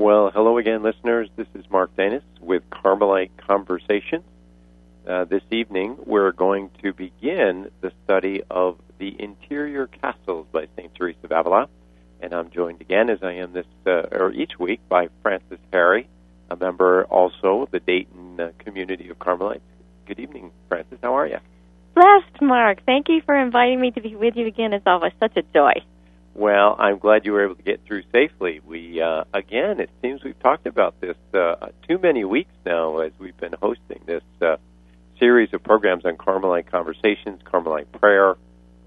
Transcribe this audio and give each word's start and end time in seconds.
Well, 0.00 0.30
hello 0.30 0.56
again, 0.56 0.82
listeners. 0.82 1.28
This 1.36 1.46
is 1.54 1.68
Mark 1.70 1.94
Danis 1.94 2.22
with 2.40 2.62
Carmelite 2.70 3.32
Conversations. 3.36 4.24
Uh, 5.06 5.26
this 5.26 5.42
evening, 5.50 5.98
we're 6.06 6.32
going 6.32 6.70
to 6.82 6.94
begin 6.94 7.70
the 7.82 7.92
study 8.04 8.42
of 8.50 8.78
the 8.96 9.14
interior 9.18 9.88
castles 9.88 10.46
by 10.52 10.68
St. 10.74 10.94
Teresa 10.94 11.18
of 11.24 11.32
Avila. 11.32 11.68
And 12.22 12.32
I'm 12.32 12.48
joined 12.48 12.80
again, 12.80 13.10
as 13.10 13.18
I 13.22 13.32
am 13.32 13.52
this 13.52 13.66
uh, 13.86 14.04
or 14.10 14.32
each 14.32 14.58
week, 14.58 14.80
by 14.88 15.08
Frances 15.22 15.58
Harry, 15.70 16.08
a 16.50 16.56
member 16.56 17.04
also 17.04 17.64
of 17.64 17.70
the 17.70 17.80
Dayton 17.80 18.40
uh, 18.40 18.52
community 18.58 19.10
of 19.10 19.18
Carmelites. 19.18 19.60
Good 20.06 20.18
evening, 20.18 20.50
Frances. 20.70 20.98
How 21.02 21.14
are 21.18 21.26
you? 21.26 21.40
Blessed, 21.94 22.40
Mark. 22.40 22.78
Thank 22.86 23.10
you 23.10 23.20
for 23.26 23.36
inviting 23.36 23.78
me 23.78 23.90
to 23.90 24.00
be 24.00 24.16
with 24.16 24.34
you 24.34 24.46
again. 24.46 24.72
It's 24.72 24.86
always 24.86 25.12
such 25.20 25.36
a 25.36 25.42
joy. 25.52 25.74
Well, 26.34 26.76
I'm 26.78 26.98
glad 26.98 27.26
you 27.26 27.32
were 27.32 27.44
able 27.44 27.56
to 27.56 27.62
get 27.62 27.84
through 27.84 28.04
safely. 28.12 28.60
We 28.64 29.02
uh, 29.02 29.24
again, 29.34 29.80
it 29.80 29.90
seems 30.00 30.22
we've 30.22 30.38
talked 30.38 30.66
about 30.66 31.00
this 31.00 31.16
uh, 31.34 31.68
too 31.88 31.98
many 31.98 32.24
weeks 32.24 32.52
now 32.64 32.98
as 32.98 33.12
we've 33.18 33.36
been 33.36 33.54
hosting 33.60 34.00
this 34.06 34.22
uh, 34.40 34.56
series 35.18 35.52
of 35.52 35.62
programs 35.62 36.04
on 36.04 36.16
Carmelite 36.16 36.70
conversations, 36.70 37.40
Carmelite 37.44 37.90
prayer, 37.92 38.36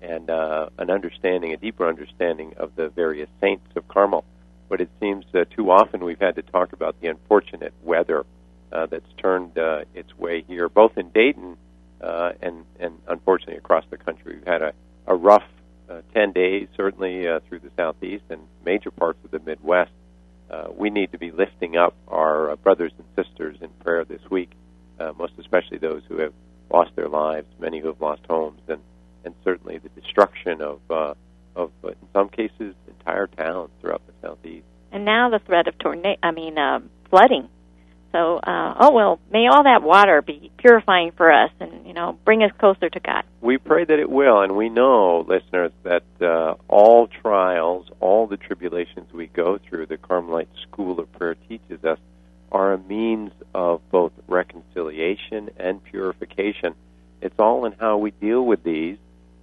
and 0.01 0.29
uh, 0.29 0.69
an 0.77 0.89
understanding, 0.89 1.53
a 1.53 1.57
deeper 1.57 1.87
understanding 1.87 2.53
of 2.57 2.75
the 2.75 2.89
various 2.89 3.29
saints 3.41 3.67
of 3.75 3.87
Carmel. 3.89 4.23
But 4.69 4.79
it 4.79 4.89
seems 5.01 5.25
uh, 5.33 5.43
too 5.53 5.69
often 5.69 6.03
we've 6.03 6.19
had 6.19 6.35
to 6.35 6.43
talk 6.43 6.71
about 6.71 6.99
the 7.01 7.07
unfortunate 7.09 7.73
weather 7.83 8.25
uh, 8.71 8.85
that's 8.85 9.11
turned 9.17 9.57
its 9.93 10.17
way 10.17 10.43
here, 10.47 10.69
both 10.69 10.97
in 10.97 11.09
Dayton 11.09 11.57
and 12.01 12.65
and 12.79 12.99
unfortunately 13.07 13.57
across 13.57 13.83
the 13.89 13.97
country. 13.97 14.37
We've 14.37 14.47
had 14.47 14.61
a, 14.61 14.73
a 15.07 15.15
rough 15.15 15.43
uh, 15.93 16.01
10 16.13 16.31
days, 16.31 16.67
certainly 16.75 17.27
uh, 17.27 17.39
through 17.47 17.59
the 17.59 17.71
southeast 17.77 18.23
and 18.29 18.41
major 18.65 18.91
parts 18.91 19.19
of 19.23 19.31
the 19.31 19.39
Midwest. 19.39 19.91
Uh, 20.49 20.67
we 20.75 20.89
need 20.89 21.11
to 21.11 21.17
be 21.17 21.31
lifting 21.31 21.77
up 21.77 21.95
our 22.07 22.51
uh, 22.51 22.55
brothers 22.57 22.91
and 22.97 23.25
sisters 23.25 23.57
in 23.61 23.69
prayer 23.83 24.05
this 24.05 24.21
week, 24.29 24.51
uh, 24.99 25.11
most 25.17 25.33
especially 25.39 25.77
those 25.77 26.01
who 26.07 26.19
have 26.19 26.33
lost 26.71 26.91
their 26.95 27.09
lives, 27.09 27.47
many 27.59 27.79
who 27.79 27.87
have 27.87 28.01
lost 28.01 28.21
homes, 28.29 28.61
and, 28.67 28.81
and 29.25 29.33
certainly 29.43 29.77
the 29.79 29.89
destruction 30.01 30.61
of, 30.61 30.79
uh, 30.89 31.13
of 31.55 31.71
uh, 31.83 31.89
in 31.89 31.95
some 32.13 32.29
cases, 32.29 32.75
entire 32.87 33.27
towns 33.27 33.69
throughout 33.81 34.01
the 34.07 34.13
southeast. 34.21 34.65
And 34.91 35.05
now 35.05 35.29
the 35.29 35.39
threat 35.39 35.67
of 35.67 35.77
tornado, 35.79 36.19
I 36.21 36.31
mean, 36.31 36.57
um, 36.57 36.89
flooding. 37.09 37.49
So, 38.13 38.37
uh, 38.37 38.75
oh 38.79 38.91
well, 38.93 39.19
may 39.31 39.47
all 39.47 39.63
that 39.63 39.81
water 39.81 40.21
be 40.21 40.51
purifying 40.57 41.11
for 41.17 41.31
us, 41.31 41.49
and 41.59 41.87
you 41.87 41.93
know, 41.93 42.17
bring 42.23 42.43
us 42.43 42.51
closer 42.59 42.87
to 42.87 42.99
God. 42.99 43.23
We 43.41 43.57
pray 43.57 43.85
that 43.85 43.99
it 43.99 44.09
will, 44.09 44.41
and 44.41 44.55
we 44.55 44.69
know, 44.69 45.25
listeners, 45.27 45.71
that 45.81 46.03
uh, 46.21 46.53
all 46.67 47.07
trials, 47.07 47.87
all 47.99 48.27
the 48.27 48.37
tribulations 48.37 49.11
we 49.11 49.27
go 49.27 49.57
through, 49.57 49.87
the 49.87 49.97
Carmelite 49.97 50.47
School 50.61 50.99
of 50.99 51.11
Prayer 51.13 51.35
teaches 51.49 51.83
us, 51.83 51.97
are 52.51 52.73
a 52.73 52.77
means 52.77 53.31
of 53.55 53.81
both 53.89 54.11
reconciliation 54.27 55.49
and 55.57 55.83
purification. 55.83 56.75
It's 57.19 57.39
all 57.39 57.65
in 57.65 57.71
how 57.79 57.97
we 57.97 58.11
deal 58.11 58.45
with 58.45 58.63
these, 58.63 58.97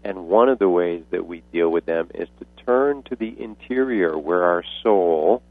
and 0.04 0.28
one 0.28 0.48
of 0.48 0.60
the 0.60 0.68
ways 0.68 1.02
that 1.10 1.26
we 1.26 1.42
deal 1.52 1.70
with 1.70 1.86
them 1.86 2.08
is 2.14 2.28
to 2.38 2.64
turn 2.64 3.02
to 3.04 3.16
the 3.16 3.34
interior, 3.42 4.16
where 4.16 4.44
our 4.44 4.62
soul 4.84 5.42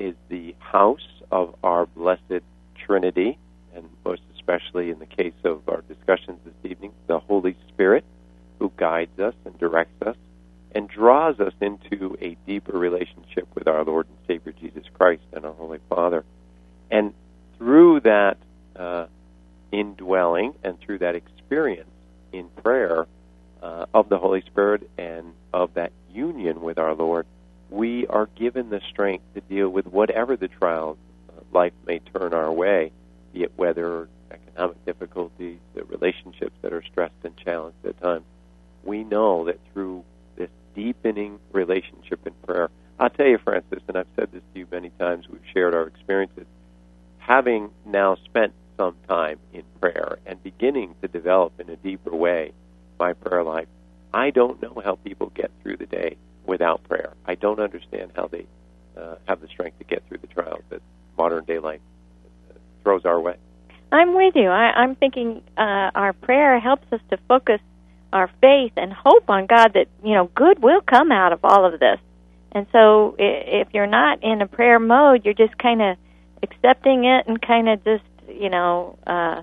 is 0.00 0.16
the 0.28 0.56
house 0.58 1.06
of 1.30 1.54
our 1.62 1.86
blessed 1.86 2.42
Trinity, 2.86 3.38
and 3.74 3.88
most 4.04 4.22
especially 4.34 4.90
in 4.90 4.98
the 4.98 5.06
case 5.06 5.34
of 5.44 5.68
our 5.68 5.82
discussions 5.82 6.38
this 6.44 6.70
evening, 6.70 6.92
the 7.08 7.18
Holy 7.18 7.56
Spirit, 7.68 8.04
who 8.58 8.72
guides 8.76 9.18
us 9.18 9.34
and 9.44 9.58
directs 9.58 10.00
us 10.02 10.16
and 10.72 10.88
draws 10.88 11.40
us 11.40 11.52
into 11.60 12.16
a 12.20 12.36
deeper 12.46 12.76
relationship 12.76 13.48
with 13.54 13.66
our 13.66 13.84
Lord 13.84 14.06
and 14.06 14.16
Savior 14.26 14.52
Jesus 14.52 14.84
Christ 14.94 15.22
and 15.32 15.44
our 15.44 15.52
Holy 15.52 15.78
Father. 15.88 16.24
And 16.90 17.14
through 17.58 18.00
that 18.00 18.36
uh, 18.76 19.06
indwelling 19.72 20.54
and 20.62 20.78
through 20.78 20.98
that 20.98 21.14
experience 21.14 21.90
in 22.32 22.48
prayer 22.62 23.06
uh, 23.62 23.86
of 23.94 24.08
the 24.08 24.18
Holy 24.18 24.42
Spirit 24.42 24.88
and 24.98 25.32
of 25.52 25.74
that 25.74 25.92
union 26.12 26.60
with 26.60 26.78
our 26.78 26.94
Lord, 26.94 27.26
we 27.70 28.06
are 28.06 28.28
given 28.36 28.70
the 28.70 28.80
strength 28.90 29.24
to 29.34 29.40
deal 29.40 29.68
with 29.68 29.86
whatever 29.86 30.36
the 30.36 30.48
trials 30.48 30.98
life 31.52 31.72
may 31.86 31.98
turn 31.98 32.34
our 32.34 32.52
way, 32.52 32.92
be 33.32 33.42
it 33.42 33.52
weather, 33.56 34.08
economic 34.30 34.84
difficulties, 34.84 35.58
the 35.74 35.84
relationships 35.84 36.54
that 36.62 36.72
are 36.72 36.82
stressed 36.82 37.14
and 37.24 37.36
challenged 37.36 37.84
at 37.86 38.00
times. 38.00 38.24
We 38.84 39.04
know 39.04 39.44
that 39.46 39.58
through 39.72 40.04
this 40.36 40.50
deepening 40.74 41.38
relationship 41.52 42.26
in 42.26 42.32
prayer, 42.46 42.70
I'll 42.98 43.10
tell 43.10 43.26
you, 43.26 43.38
Francis, 43.38 43.82
and 43.88 43.96
I've 43.96 44.06
said 44.16 44.30
this 44.32 44.42
to 44.52 44.60
you 44.60 44.66
many 44.70 44.90
times, 44.98 45.28
we've 45.28 45.40
shared 45.52 45.74
our 45.74 45.86
experiences, 45.86 46.46
having 47.18 47.70
now 47.84 48.16
spent 48.24 48.52
some 48.76 48.94
time 49.08 49.38
in 49.52 49.62
prayer 49.80 50.18
and 50.26 50.42
beginning 50.42 50.94
to 51.02 51.08
develop 51.08 51.58
in 51.60 51.68
a 51.70 51.76
deeper 51.76 52.14
way 52.14 52.52
my 52.98 53.12
prayer 53.12 53.42
life, 53.42 53.68
I 54.12 54.30
don't 54.30 54.60
know 54.62 54.80
how 54.84 54.96
people 54.96 55.30
get 55.34 55.50
through 55.62 55.76
the 55.78 55.86
day 55.86 56.16
without 56.46 56.82
prayer. 56.84 57.12
I 57.26 57.34
don't 57.34 57.60
understand 57.60 58.12
how 58.14 58.28
they 58.28 58.46
uh, 58.96 59.16
have 59.26 59.40
the 59.40 59.48
strength 59.48 59.78
to 59.78 59.84
get 59.84 60.06
through 60.08 60.18
the 60.18 60.26
trials 60.28 60.62
that 61.60 61.62
modern 61.62 61.80
day 61.80 62.54
life 62.54 62.60
throws 62.82 63.04
our 63.04 63.20
way. 63.20 63.36
I'm 63.92 64.14
with 64.14 64.34
you. 64.34 64.48
I, 64.48 64.72
I'm 64.72 64.96
thinking 64.96 65.42
uh, 65.56 65.90
our 65.94 66.12
prayer 66.12 66.58
helps 66.58 66.92
us 66.92 67.00
to 67.10 67.18
focus 67.28 67.60
our 68.12 68.30
faith 68.40 68.72
and 68.76 68.92
hope 68.92 69.28
on 69.28 69.46
God 69.46 69.72
that 69.74 69.86
you 70.04 70.14
know 70.14 70.30
good 70.34 70.62
will 70.62 70.80
come 70.80 71.12
out 71.12 71.32
of 71.32 71.40
all 71.44 71.64
of 71.64 71.78
this. 71.80 71.98
And 72.52 72.66
so, 72.72 73.14
if 73.18 73.68
you're 73.74 73.86
not 73.86 74.22
in 74.22 74.40
a 74.40 74.46
prayer 74.46 74.78
mode, 74.78 75.24
you're 75.24 75.34
just 75.34 75.58
kind 75.58 75.82
of 75.82 75.96
accepting 76.42 77.04
it 77.04 77.26
and 77.26 77.40
kind 77.40 77.68
of 77.68 77.84
just 77.84 78.04
you 78.28 78.48
know 78.48 78.98
uh, 79.06 79.42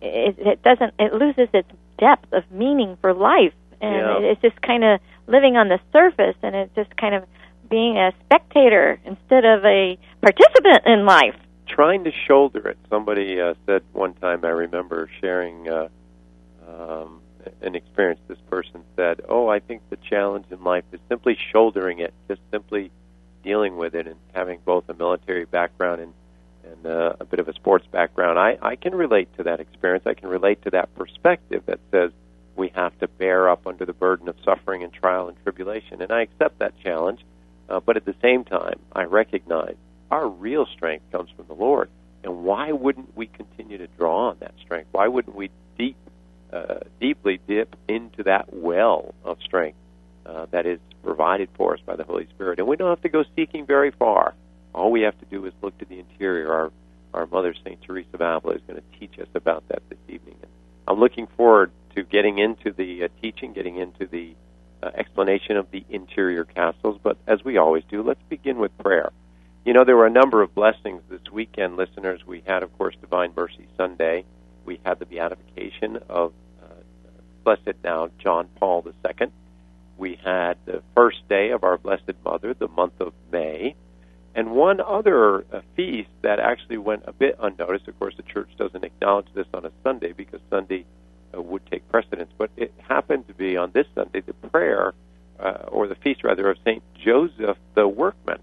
it, 0.00 0.36
it 0.38 0.62
doesn't 0.62 0.94
it 0.98 1.12
loses 1.12 1.48
its 1.52 1.68
depth 1.98 2.32
of 2.32 2.50
meaning 2.50 2.96
for 3.00 3.12
life, 3.12 3.54
and 3.80 3.96
yeah. 3.96 4.30
it's 4.30 4.40
just 4.42 4.60
kind 4.62 4.84
of 4.84 5.00
living 5.26 5.56
on 5.56 5.68
the 5.68 5.80
surface, 5.92 6.36
and 6.42 6.54
it's 6.54 6.74
just 6.74 6.96
kind 6.96 7.14
of 7.14 7.24
being 7.68 7.98
a 7.98 8.12
spectator 8.24 8.98
instead 9.04 9.44
of 9.44 9.64
a 9.64 9.98
participant 10.20 10.86
in 10.86 11.04
life. 11.04 11.36
Trying 11.68 12.04
to 12.04 12.12
shoulder 12.26 12.68
it. 12.68 12.78
Somebody 12.88 13.40
uh, 13.40 13.54
said 13.66 13.82
one 13.92 14.14
time, 14.14 14.44
I 14.44 14.48
remember 14.48 15.08
sharing 15.20 15.68
uh, 15.68 15.88
um, 16.66 17.20
an 17.60 17.74
experience. 17.74 18.20
This 18.26 18.38
person 18.50 18.82
said, 18.96 19.20
Oh, 19.28 19.48
I 19.48 19.60
think 19.60 19.82
the 19.90 19.96
challenge 19.96 20.46
in 20.50 20.62
life 20.64 20.84
is 20.92 21.00
simply 21.08 21.36
shouldering 21.52 22.00
it, 22.00 22.12
just 22.26 22.40
simply 22.50 22.90
dealing 23.42 23.76
with 23.76 23.94
it, 23.94 24.06
and 24.06 24.16
having 24.34 24.60
both 24.64 24.88
a 24.88 24.94
military 24.94 25.44
background 25.44 26.00
and, 26.00 26.12
and 26.64 26.86
uh, 26.86 27.12
a 27.20 27.24
bit 27.24 27.38
of 27.40 27.48
a 27.48 27.54
sports 27.54 27.86
background. 27.90 28.38
I, 28.38 28.58
I 28.60 28.76
can 28.76 28.94
relate 28.94 29.28
to 29.36 29.44
that 29.44 29.60
experience. 29.60 30.06
I 30.06 30.14
can 30.14 30.28
relate 30.28 30.62
to 30.62 30.70
that 30.70 30.94
perspective 30.94 31.62
that 31.66 31.80
says 31.90 32.10
we 32.56 32.72
have 32.74 32.98
to 32.98 33.08
bear 33.08 33.48
up 33.48 33.66
under 33.66 33.84
the 33.84 33.92
burden 33.92 34.28
of 34.28 34.36
suffering 34.44 34.82
and 34.82 34.92
trial 34.92 35.28
and 35.28 35.36
tribulation. 35.44 36.02
And 36.02 36.10
I 36.10 36.22
accept 36.22 36.58
that 36.58 36.74
challenge. 36.82 37.20
Uh, 37.68 37.80
but 37.80 37.96
at 37.96 38.04
the 38.04 38.14
same 38.22 38.44
time, 38.44 38.78
I 38.94 39.04
recognize 39.04 39.76
our 40.10 40.28
real 40.28 40.66
strength 40.66 41.10
comes 41.12 41.30
from 41.36 41.46
the 41.46 41.54
Lord. 41.54 41.88
And 42.24 42.44
why 42.44 42.72
wouldn't 42.72 43.16
we 43.16 43.26
continue 43.26 43.78
to 43.78 43.86
draw 43.86 44.30
on 44.30 44.38
that 44.40 44.54
strength? 44.60 44.88
Why 44.92 45.08
wouldn't 45.08 45.36
we 45.36 45.50
deep, 45.78 45.96
uh, 46.52 46.80
deeply 47.00 47.40
dip 47.46 47.76
into 47.86 48.24
that 48.24 48.52
well 48.52 49.14
of 49.24 49.38
strength 49.42 49.78
uh, 50.26 50.46
that 50.50 50.66
is 50.66 50.80
provided 51.02 51.48
for 51.54 51.74
us 51.74 51.80
by 51.86 51.96
the 51.96 52.04
Holy 52.04 52.26
Spirit? 52.26 52.58
And 52.58 52.66
we 52.66 52.76
don't 52.76 52.88
have 52.90 53.02
to 53.02 53.08
go 53.08 53.24
seeking 53.36 53.66
very 53.66 53.90
far. 53.92 54.34
All 54.74 54.90
we 54.90 55.02
have 55.02 55.18
to 55.20 55.26
do 55.26 55.44
is 55.46 55.52
look 55.62 55.78
to 55.78 55.84
the 55.84 55.98
interior. 55.98 56.52
Our 56.52 56.72
our 57.14 57.26
mother, 57.26 57.54
Saint 57.64 57.80
Teresa 57.82 58.08
of 58.14 58.20
Avila, 58.20 58.54
is 58.54 58.62
going 58.66 58.80
to 58.80 58.98
teach 58.98 59.18
us 59.18 59.28
about 59.34 59.66
that 59.68 59.82
this 59.88 59.98
evening. 60.08 60.36
And 60.42 60.50
I'm 60.86 61.00
looking 61.00 61.26
forward 61.26 61.70
to 61.94 62.02
getting 62.02 62.38
into 62.38 62.70
the 62.70 63.04
uh, 63.04 63.08
teaching, 63.22 63.54
getting 63.54 63.76
into 63.76 64.06
the 64.06 64.34
uh, 64.82 64.90
explanation 64.94 65.56
of 65.56 65.70
the 65.70 65.84
interior 65.88 66.44
castles, 66.44 67.00
but 67.02 67.16
as 67.26 67.42
we 67.42 67.56
always 67.56 67.82
do, 67.90 68.02
let's 68.02 68.22
begin 68.28 68.58
with 68.58 68.76
prayer. 68.78 69.10
You 69.68 69.74
know, 69.74 69.84
there 69.84 69.98
were 69.98 70.06
a 70.06 70.10
number 70.10 70.40
of 70.40 70.54
blessings 70.54 71.02
this 71.10 71.20
weekend, 71.30 71.76
listeners. 71.76 72.26
We 72.26 72.42
had, 72.46 72.62
of 72.62 72.72
course, 72.78 72.96
Divine 73.02 73.34
Mercy 73.36 73.68
Sunday. 73.76 74.24
We 74.64 74.80
had 74.82 74.98
the 74.98 75.04
beatification 75.04 75.98
of 76.08 76.32
uh, 76.62 76.68
Blessed 77.44 77.76
now 77.84 78.08
John 78.18 78.48
Paul 78.54 78.82
II. 78.86 79.28
We 79.98 80.18
had 80.24 80.56
the 80.64 80.82
first 80.94 81.18
day 81.28 81.50
of 81.50 81.64
our 81.64 81.76
Blessed 81.76 82.14
Mother, 82.24 82.54
the 82.54 82.68
month 82.68 82.94
of 82.98 83.12
May. 83.30 83.74
And 84.34 84.52
one 84.52 84.80
other 84.80 85.44
uh, 85.52 85.60
feast 85.76 86.08
that 86.22 86.38
actually 86.38 86.78
went 86.78 87.02
a 87.06 87.12
bit 87.12 87.36
unnoticed. 87.38 87.88
Of 87.88 87.98
course, 87.98 88.14
the 88.16 88.22
church 88.22 88.48
doesn't 88.56 88.84
acknowledge 88.84 89.28
this 89.34 89.48
on 89.52 89.66
a 89.66 89.72
Sunday 89.84 90.12
because 90.12 90.40
Sunday 90.48 90.86
uh, 91.36 91.42
would 91.42 91.66
take 91.70 91.86
precedence. 91.90 92.30
But 92.38 92.48
it 92.56 92.72
happened 92.78 93.28
to 93.28 93.34
be 93.34 93.58
on 93.58 93.72
this 93.72 93.86
Sunday 93.94 94.22
the 94.22 94.32
prayer, 94.32 94.94
uh, 95.38 95.66
or 95.68 95.88
the 95.88 95.94
feast 95.96 96.24
rather, 96.24 96.48
of 96.48 96.56
Saint 96.64 96.82
Joseph 97.04 97.58
the 97.74 97.86
Workman. 97.86 98.38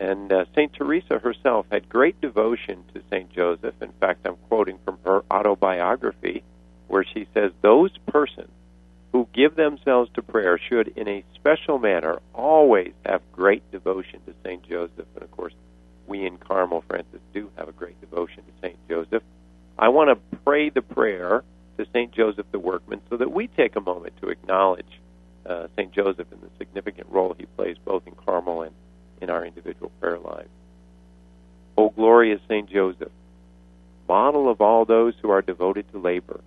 And 0.00 0.32
uh, 0.32 0.46
Saint 0.54 0.72
Teresa 0.72 1.18
herself 1.18 1.66
had 1.70 1.88
great 1.88 2.20
devotion 2.20 2.84
to 2.94 3.02
Saint 3.10 3.30
Joseph. 3.30 3.74
In 3.82 3.92
fact, 4.00 4.26
I'm 4.26 4.36
quoting 4.48 4.78
from 4.84 4.98
her 5.04 5.22
autobiography, 5.30 6.42
where 6.88 7.04
she 7.04 7.28
says, 7.34 7.52
"Those 7.60 7.96
persons 8.06 8.50
who 9.12 9.28
give 9.34 9.56
themselves 9.56 10.10
to 10.14 10.22
prayer 10.22 10.58
should, 10.58 10.88
in 10.96 11.06
a 11.06 11.24
special 11.34 11.78
manner, 11.78 12.18
always 12.34 12.92
have 13.04 13.20
great 13.30 13.70
devotion 13.70 14.20
to 14.26 14.34
Saint 14.42 14.66
Joseph." 14.66 15.06
And 15.14 15.22
of 15.22 15.30
course, 15.30 15.52
we 16.10 16.26
in 16.26 16.38
Carmel, 16.38 16.82
Francis, 16.88 17.20
do 17.32 17.50
have 17.56 17.68
a 17.68 17.72
great 17.72 17.98
devotion 18.00 18.42
to 18.42 18.52
St. 18.60 18.76
Joseph. 18.88 19.22
I 19.78 19.88
want 19.88 20.10
to 20.10 20.38
pray 20.38 20.68
the 20.68 20.82
prayer 20.82 21.44
to 21.78 21.86
St. 21.92 22.12
Joseph 22.12 22.46
the 22.50 22.58
Workman 22.58 23.00
so 23.08 23.16
that 23.16 23.30
we 23.30 23.46
take 23.46 23.76
a 23.76 23.80
moment 23.80 24.14
to 24.20 24.28
acknowledge 24.28 25.00
uh, 25.46 25.68
St. 25.76 25.92
Joseph 25.92 26.26
and 26.32 26.42
the 26.42 26.50
significant 26.58 27.06
role 27.10 27.34
he 27.38 27.46
plays 27.46 27.76
both 27.84 28.06
in 28.06 28.14
Carmel 28.14 28.62
and 28.62 28.74
in 29.20 29.30
our 29.30 29.44
individual 29.44 29.90
prayer 30.00 30.18
lives. 30.18 30.48
O 31.76 31.90
glorious 31.90 32.40
St. 32.48 32.68
Joseph, 32.68 33.12
model 34.08 34.50
of 34.50 34.60
all 34.60 34.84
those 34.84 35.14
who 35.22 35.30
are 35.30 35.42
devoted 35.42 35.90
to 35.92 35.98
labor, 35.98 36.40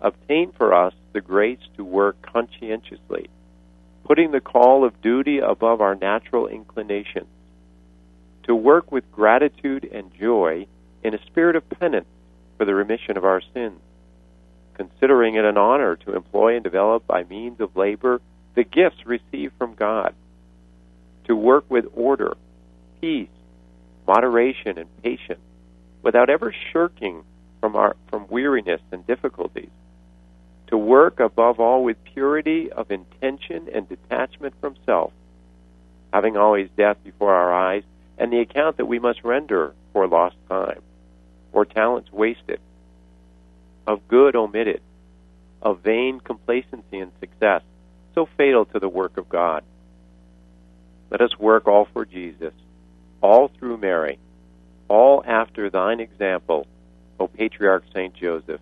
obtain 0.00 0.52
for 0.52 0.74
us 0.74 0.94
the 1.12 1.20
grace 1.20 1.58
to 1.76 1.84
work 1.84 2.20
conscientiously, 2.22 3.28
putting 4.04 4.30
the 4.30 4.40
call 4.40 4.84
of 4.84 5.00
duty 5.00 5.38
above 5.38 5.80
our 5.80 5.94
natural 5.94 6.46
inclinations, 6.46 7.26
to 8.44 8.54
work 8.54 8.92
with 8.92 9.10
gratitude 9.10 9.88
and 9.90 10.14
joy 10.14 10.66
in 11.02 11.14
a 11.14 11.26
spirit 11.26 11.56
of 11.56 11.68
penance 11.70 12.06
for 12.56 12.64
the 12.64 12.74
remission 12.74 13.16
of 13.16 13.24
our 13.24 13.42
sins, 13.54 13.80
considering 14.74 15.34
it 15.34 15.44
an 15.44 15.56
honor 15.56 15.96
to 15.96 16.14
employ 16.14 16.54
and 16.54 16.62
develop 16.62 17.06
by 17.06 17.24
means 17.24 17.60
of 17.60 17.74
labor 17.76 18.20
the 18.54 18.64
gifts 18.64 19.04
received 19.06 19.54
from 19.58 19.74
God, 19.74 20.14
to 21.26 21.36
work 21.36 21.64
with 21.68 21.86
order, 21.94 22.36
peace, 23.00 23.28
moderation, 24.06 24.78
and 24.78 25.02
patience, 25.02 25.40
without 26.02 26.30
ever 26.30 26.54
shirking 26.72 27.24
from 27.60 27.76
our 27.76 27.96
from 28.08 28.26
weariness 28.28 28.80
and 28.92 29.06
difficulties, 29.06 29.70
to 30.68 30.76
work 30.76 31.20
above 31.20 31.60
all 31.60 31.84
with 31.84 32.02
purity 32.04 32.70
of 32.72 32.90
intention 32.90 33.68
and 33.72 33.88
detachment 33.88 34.54
from 34.60 34.76
self, 34.84 35.12
having 36.12 36.36
always 36.36 36.68
death 36.76 36.96
before 37.04 37.34
our 37.34 37.52
eyes 37.52 37.82
and 38.18 38.32
the 38.32 38.40
account 38.40 38.76
that 38.76 38.86
we 38.86 38.98
must 38.98 39.22
render 39.24 39.74
for 39.92 40.06
lost 40.06 40.36
time 40.48 40.80
or 41.52 41.64
talents 41.64 42.12
wasted, 42.12 42.60
of 43.86 44.06
good 44.08 44.36
omitted, 44.36 44.80
of 45.62 45.80
vain 45.80 46.20
complacency 46.20 46.98
and 46.98 47.12
success, 47.18 47.62
so 48.14 48.28
fatal 48.36 48.64
to 48.66 48.78
the 48.78 48.88
work 48.88 49.16
of 49.16 49.28
God. 49.28 49.62
Let 51.10 51.20
us 51.20 51.38
work 51.38 51.66
all 51.66 51.86
for 51.92 52.04
Jesus, 52.04 52.52
all 53.20 53.48
through 53.48 53.78
Mary, 53.78 54.18
all 54.88 55.22
after 55.26 55.70
thine 55.70 56.00
example, 56.00 56.66
O 57.20 57.28
Patriarch 57.28 57.84
Saint 57.94 58.14
Joseph. 58.14 58.60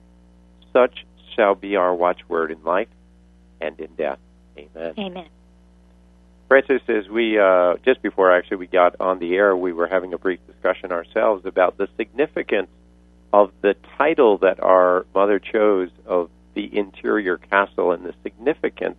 Such 0.73 1.07
shall 1.35 1.55
be 1.55 1.77
our 1.77 1.95
watchword 1.95 2.51
in 2.51 2.63
life 2.63 2.89
and 3.61 3.79
in 3.81 3.95
death. 3.95 4.19
Amen. 4.59 4.95
Amen. 4.99 5.29
Francis, 6.49 6.83
as 6.89 7.09
we 7.09 7.39
uh, 7.39 7.75
just 7.85 8.03
before 8.03 8.31
actually 8.31 8.59
we 8.59 8.67
got 8.67 9.01
on 9.01 9.19
the 9.19 9.35
air, 9.35 9.57
we 9.57 9.73
were 9.73 9.89
having 9.89 10.13
a 10.13 10.19
brief 10.19 10.41
discussion 10.47 10.93
ourselves 10.93 11.47
about 11.47 11.79
the 11.79 11.89
significance 11.97 12.69
of 13.33 13.51
the 13.63 13.75
title 13.99 14.39
that 14.39 14.63
our 14.63 15.07
mother 15.15 15.39
chose 15.39 15.91
of 16.07 16.31
the 16.55 16.77
interior 16.77 17.39
castle 17.39 17.93
and 17.93 18.05
the 18.05 18.15
significance 18.23 18.97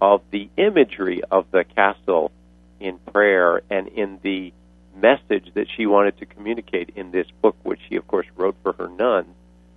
of 0.00 0.22
the 0.30 0.48
imagery 0.56 1.22
of 1.30 1.46
the 1.52 1.64
castle 1.76 2.32
in 2.80 2.98
prayer 2.98 3.62
and 3.70 3.88
in 3.88 4.18
the 4.22 4.52
message 4.96 5.52
that 5.54 5.66
she 5.76 5.86
wanted 5.86 6.18
to 6.18 6.26
communicate 6.26 6.90
in 6.96 7.10
this 7.10 7.26
book, 7.42 7.56
which 7.62 7.80
she, 7.88 7.96
of 7.96 8.06
course, 8.06 8.26
wrote 8.36 8.56
for 8.62 8.72
her 8.72 8.88
nuns, 8.88 9.34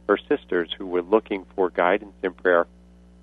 her 0.08 0.18
sisters 0.30 0.70
who 0.78 0.88
were 0.88 1.02
looking 1.02 1.46
for 1.56 1.70
guidance 1.70 2.16
in 2.24 2.34
prayer. 2.34 2.68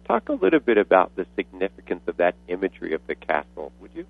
Talk 0.07 0.29
a 0.29 0.33
little 0.33 0.61
bit 0.61 0.79
about 0.79 1.15
the 1.17 1.27
significance 1.37 2.03
of 2.07 2.17
that 2.19 2.35
imagery 2.49 2.95
of 2.95 3.07
the 3.07 3.15
castle, 3.15 3.73
would 3.81 3.91
you? 3.95 4.07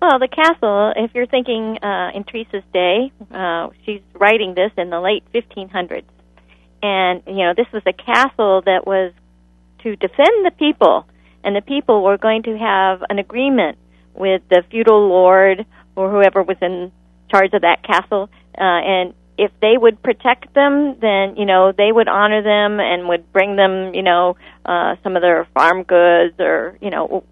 Well, 0.00 0.18
the 0.18 0.28
castle, 0.28 0.92
if 0.96 1.14
you're 1.14 1.26
thinking 1.26 1.78
uh, 1.82 2.10
in 2.14 2.24
Teresa's 2.24 2.64
day, 2.72 3.12
uh, 3.30 3.68
she's 3.84 4.02
writing 4.14 4.54
this 4.54 4.70
in 4.76 4.90
the 4.90 5.00
late 5.00 5.24
1500s. 5.34 6.04
And, 6.82 7.22
you 7.26 7.44
know, 7.44 7.54
this 7.56 7.66
was 7.72 7.82
a 7.86 7.92
castle 7.92 8.62
that 8.66 8.86
was 8.86 9.12
to 9.82 9.96
defend 9.96 10.44
the 10.44 10.52
people, 10.58 11.06
and 11.42 11.56
the 11.56 11.62
people 11.62 12.02
were 12.02 12.18
going 12.18 12.42
to 12.44 12.58
have 12.58 13.02
an 13.08 13.18
agreement 13.18 13.78
with 14.16 14.42
the 14.48 14.62
feudal 14.70 15.08
lord 15.08 15.64
or 15.94 16.10
whoever 16.10 16.42
was 16.42 16.56
in 16.60 16.92
charge 17.30 17.52
of 17.52 17.62
that 17.62 17.82
castle. 17.82 18.28
Uh, 18.56 18.62
and 18.62 19.14
if 19.38 19.50
they 19.60 19.76
would 19.76 20.02
protect 20.02 20.52
them, 20.54 20.98
then, 21.00 21.36
you 21.36 21.44
know, 21.44 21.72
they 21.72 21.92
would 21.92 22.08
honor 22.08 22.42
them 22.42 22.80
and 22.80 23.08
would 23.08 23.30
bring 23.32 23.56
them, 23.56 23.94
you 23.94 24.02
know, 24.02 24.36
uh, 24.64 24.96
some 25.02 25.16
of 25.16 25.22
their 25.22 25.46
farm 25.54 25.82
goods 25.82 26.34
or, 26.38 26.78
you 26.80 26.90
know, 26.90 27.24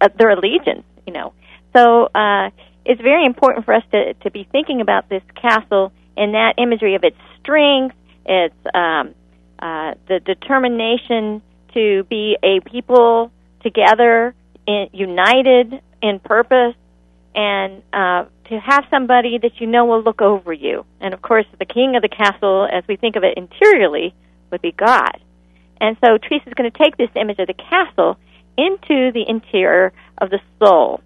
uh, 0.00 0.08
their 0.18 0.30
allegiance, 0.30 0.84
you 1.06 1.12
know. 1.12 1.32
So 1.76 2.04
uh, 2.14 2.50
it's 2.84 3.00
very 3.00 3.26
important 3.26 3.66
for 3.66 3.74
us 3.74 3.84
to, 3.92 4.14
to 4.14 4.30
be 4.30 4.48
thinking 4.50 4.80
about 4.80 5.08
this 5.08 5.22
castle 5.40 5.92
and 6.16 6.34
that 6.34 6.54
imagery 6.56 6.94
of 6.94 7.04
its 7.04 7.18
strength, 7.40 7.94
its 8.24 8.54
um, 8.74 9.14
uh, 9.58 9.94
the 10.08 10.20
determination 10.20 11.42
to 11.74 12.04
be 12.04 12.38
a 12.42 12.60
people 12.60 13.30
together, 13.62 14.34
in, 14.66 14.88
united 14.92 15.80
in 16.02 16.20
purpose, 16.20 16.74
and 17.34 17.82
uh, 17.92 18.24
to 18.48 18.58
have 18.58 18.84
somebody 18.90 19.38
that 19.38 19.60
you 19.60 19.66
know 19.66 19.84
will 19.84 20.02
look 20.02 20.20
over 20.22 20.52
you. 20.52 20.84
And 21.00 21.14
of 21.14 21.22
course, 21.22 21.46
the 21.58 21.64
king 21.64 21.96
of 21.96 22.02
the 22.02 22.08
castle, 22.08 22.68
as 22.70 22.84
we 22.88 22.96
think 22.96 23.16
of 23.16 23.24
it 23.24 23.36
interiorly, 23.36 24.14
would 24.50 24.62
be 24.62 24.72
God. 24.72 25.20
And 25.80 25.96
so 26.04 26.18
Teresa 26.18 26.48
is 26.48 26.54
going 26.54 26.70
to 26.70 26.78
take 26.78 26.96
this 26.96 27.10
image 27.14 27.38
of 27.38 27.46
the 27.46 27.54
castle 27.54 28.16
into 28.56 29.12
the 29.12 29.24
interior 29.28 29.92
of 30.18 30.30
the 30.30 30.40
soul. 30.58 31.00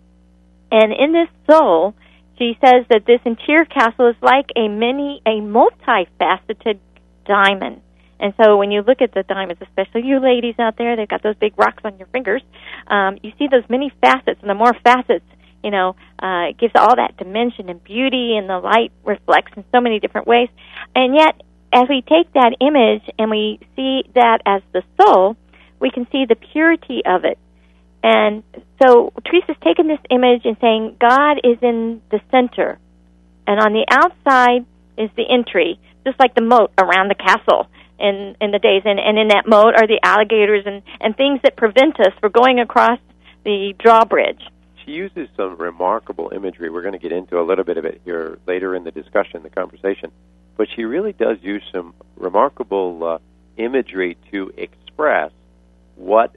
And 0.70 0.92
in 0.92 1.12
this 1.12 1.28
soul, 1.50 1.94
she 2.38 2.56
says 2.64 2.86
that 2.88 3.04
this 3.06 3.20
interior 3.24 3.66
castle 3.66 4.08
is 4.08 4.16
like 4.22 4.46
a 4.56 4.68
many, 4.68 5.20
a 5.26 5.40
multifaceted 5.40 6.78
diamond. 7.26 7.82
And 8.22 8.32
so 8.40 8.56
when 8.56 8.70
you 8.70 8.82
look 8.82 9.02
at 9.02 9.12
the 9.12 9.24
diamonds, 9.24 9.60
especially 9.60 10.06
you 10.06 10.20
ladies 10.20 10.54
out 10.60 10.78
there, 10.78 10.94
they've 10.94 11.08
got 11.08 11.24
those 11.24 11.34
big 11.34 11.58
rocks 11.58 11.82
on 11.84 11.98
your 11.98 12.06
fingers. 12.06 12.40
Um, 12.86 13.18
you 13.20 13.32
see 13.36 13.48
those 13.50 13.64
many 13.68 13.92
facets, 14.00 14.38
and 14.40 14.48
the 14.48 14.54
more 14.54 14.72
facets, 14.84 15.24
you 15.64 15.72
know, 15.72 15.96
uh, 16.22 16.50
it 16.50 16.58
gives 16.58 16.72
all 16.76 16.94
that 16.94 17.16
dimension 17.16 17.68
and 17.68 17.82
beauty, 17.82 18.36
and 18.36 18.48
the 18.48 18.60
light 18.60 18.92
reflects 19.04 19.50
in 19.56 19.64
so 19.72 19.80
many 19.80 19.98
different 19.98 20.28
ways. 20.28 20.48
And 20.94 21.16
yet, 21.16 21.42
as 21.72 21.88
we 21.88 22.00
take 22.02 22.32
that 22.34 22.54
image 22.60 23.02
and 23.18 23.28
we 23.28 23.58
see 23.74 24.04
that 24.14 24.40
as 24.46 24.62
the 24.72 24.84
soul, 25.00 25.36
we 25.80 25.90
can 25.90 26.06
see 26.12 26.24
the 26.24 26.36
purity 26.36 27.02
of 27.04 27.24
it. 27.24 27.38
And 28.04 28.44
so 28.80 29.12
Teresa's 29.26 29.56
taken 29.64 29.88
this 29.88 29.98
image 30.10 30.42
and 30.44 30.56
saying 30.60 30.96
God 31.00 31.40
is 31.42 31.58
in 31.60 32.00
the 32.12 32.20
center, 32.30 32.78
and 33.48 33.58
on 33.58 33.72
the 33.72 33.84
outside 33.90 34.64
is 34.96 35.10
the 35.16 35.24
entry, 35.28 35.80
just 36.06 36.20
like 36.20 36.36
the 36.36 36.42
moat 36.42 36.70
around 36.78 37.08
the 37.08 37.16
castle 37.16 37.66
in 38.02 38.36
in 38.40 38.50
the 38.50 38.58
days. 38.58 38.82
And, 38.84 38.98
and 38.98 39.18
in 39.18 39.28
that 39.28 39.48
moat 39.48 39.74
are 39.74 39.86
the 39.86 40.00
alligators 40.02 40.64
and 40.66 40.82
and 41.00 41.16
things 41.16 41.40
that 41.44 41.56
prevent 41.56 41.98
us 42.00 42.12
from 42.20 42.32
going 42.32 42.58
across 42.60 42.98
the 43.44 43.74
drawbridge. 43.78 44.42
She 44.84 44.92
uses 44.92 45.28
some 45.36 45.56
remarkable 45.56 46.32
imagery. 46.34 46.68
We're 46.68 46.82
going 46.82 46.92
to 46.92 46.98
get 46.98 47.12
into 47.12 47.40
a 47.40 47.44
little 47.44 47.64
bit 47.64 47.76
of 47.76 47.84
it 47.84 48.00
here 48.04 48.38
later 48.46 48.74
in 48.74 48.84
the 48.84 48.90
discussion, 48.90 49.42
the 49.42 49.50
conversation. 49.50 50.10
But 50.56 50.68
she 50.74 50.84
really 50.84 51.12
does 51.12 51.38
use 51.40 51.62
some 51.72 51.94
remarkable 52.16 53.04
uh, 53.04 53.18
imagery 53.56 54.16
to 54.32 54.52
express 54.56 55.30
what 55.96 56.34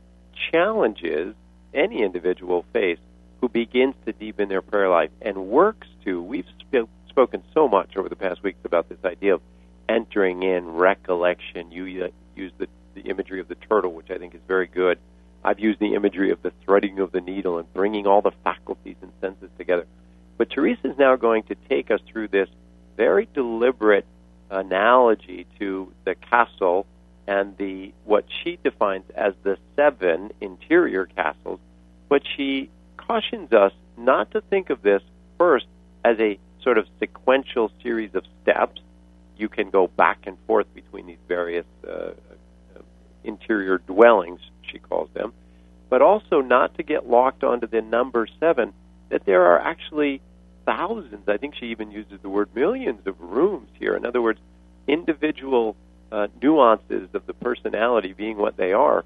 challenges 0.52 1.36
any 1.74 2.04
individual 2.04 2.66
face 2.72 3.00
who 3.42 3.50
begins 3.50 3.96
to 4.06 4.14
deepen 4.14 4.50
their 4.50 4.62
prayer 4.62 4.90
life 4.90 5.12
and 5.22 5.48
works 5.48 5.88
to. 6.06 6.22
We've 6.22 6.48
sp- 6.62 6.90
spoken 7.10 7.44
so 7.54 7.68
much 7.68 7.98
over 7.98 8.10
the 8.10 8.16
past 8.16 8.44
weeks 8.44 8.60
about 8.64 8.90
this 8.90 9.04
idea 9.04 9.36
of 9.36 9.42
entering 9.90 10.44
in 10.44 10.68
recollection. 10.68 11.72
You 11.72 12.06
uh, 12.06 12.08
use 12.36 12.52
the, 12.58 12.68
the 12.94 13.02
imagery 13.02 13.40
of 13.40 13.48
the 13.48 13.56
turtle, 13.56 13.94
which 13.94 14.10
I 14.10 14.18
think 14.18 14.36
is 14.36 14.42
very 14.48 14.68
good. 14.68 15.00
I've 15.44 15.60
used 15.60 15.80
the 15.80 15.94
imagery 15.94 16.32
of 16.32 16.42
the 16.42 16.52
threading 16.64 17.00
of 17.00 17.12
the 17.12 17.22
needle 17.22 17.60
and 17.60 17.72
bringing 17.74 18.08
all 18.08 18.22
the 18.22 18.32
faculties 18.44 18.96
and 19.02 19.12
senses 19.22 19.50
together. 19.58 19.86
But 20.38 20.50
Teresa 20.50 20.90
is 20.90 20.98
now 20.98 21.16
going 21.16 21.44
to 21.44 21.56
take 21.70 21.92
us 21.92 22.00
through 22.12 22.30
this 22.30 22.50
very 22.98 23.28
deliberate 23.34 24.06
analogy 24.50 25.46
to 25.60 25.92
the 26.04 26.16
castle 26.16 26.86
and 27.28 27.58
the 27.58 27.92
what 28.04 28.26
she 28.44 28.58
defines 28.64 29.06
as 29.16 29.34
the 29.44 29.58
seven 29.76 30.32
interior 30.42 31.06
castles, 31.06 31.60
but 32.10 32.22
she 32.36 32.70
cautions 32.98 33.52
us 33.52 33.72
not 33.98 34.32
to 34.32 34.42
think 34.42 34.70
of 34.70 34.82
this 34.82 35.02
first 35.38 35.66
as 36.04 36.20
a 36.20 36.38
sort 36.62 36.78
of 36.78 36.88
sequential 37.00 37.72
series 37.82 38.14
of 38.14 38.24
steps. 38.42 38.82
You 39.38 39.50
can 39.50 39.70
go 39.70 39.88
back 39.88 40.20
and 40.26 40.38
forth 40.48 40.68
between 40.74 41.08
these 41.08 41.18
various 41.28 41.66
uh, 41.88 41.92
uh, 41.92 42.14
interior 43.24 43.78
dwellings, 43.80 44.40
she 44.72 44.80
calls 44.80 45.10
them, 45.14 45.34
but 45.90 46.02
also 46.02 46.42
not 46.42 46.76
to 46.76 46.84
get 46.84 47.08
locked 47.08 47.44
onto 47.44 47.68
the 47.68 47.82
number 47.82 48.28
seven, 48.40 48.74
that 49.10 49.26
there 49.26 49.44
are 49.44 49.60
actually 49.60 50.22
thousands, 50.66 51.28
I 51.28 51.38
think 51.38 51.56
she 51.56 51.68
even 51.68 51.92
uses 51.92 52.20
the 52.22 52.30
word 52.30 52.50
millions 52.56 53.06
of 53.06 53.20
rooms 53.20 53.70
here. 53.80 53.96
In 53.96 54.06
other 54.06 54.22
words, 54.22 54.40
individual 54.88 55.76
uh, 56.12 56.28
nuances 56.42 57.10
of 57.14 57.26
the 57.26 57.34
personality 57.34 58.14
being 58.14 58.38
what 58.38 58.58
they 58.58 58.74
are, 58.74 59.04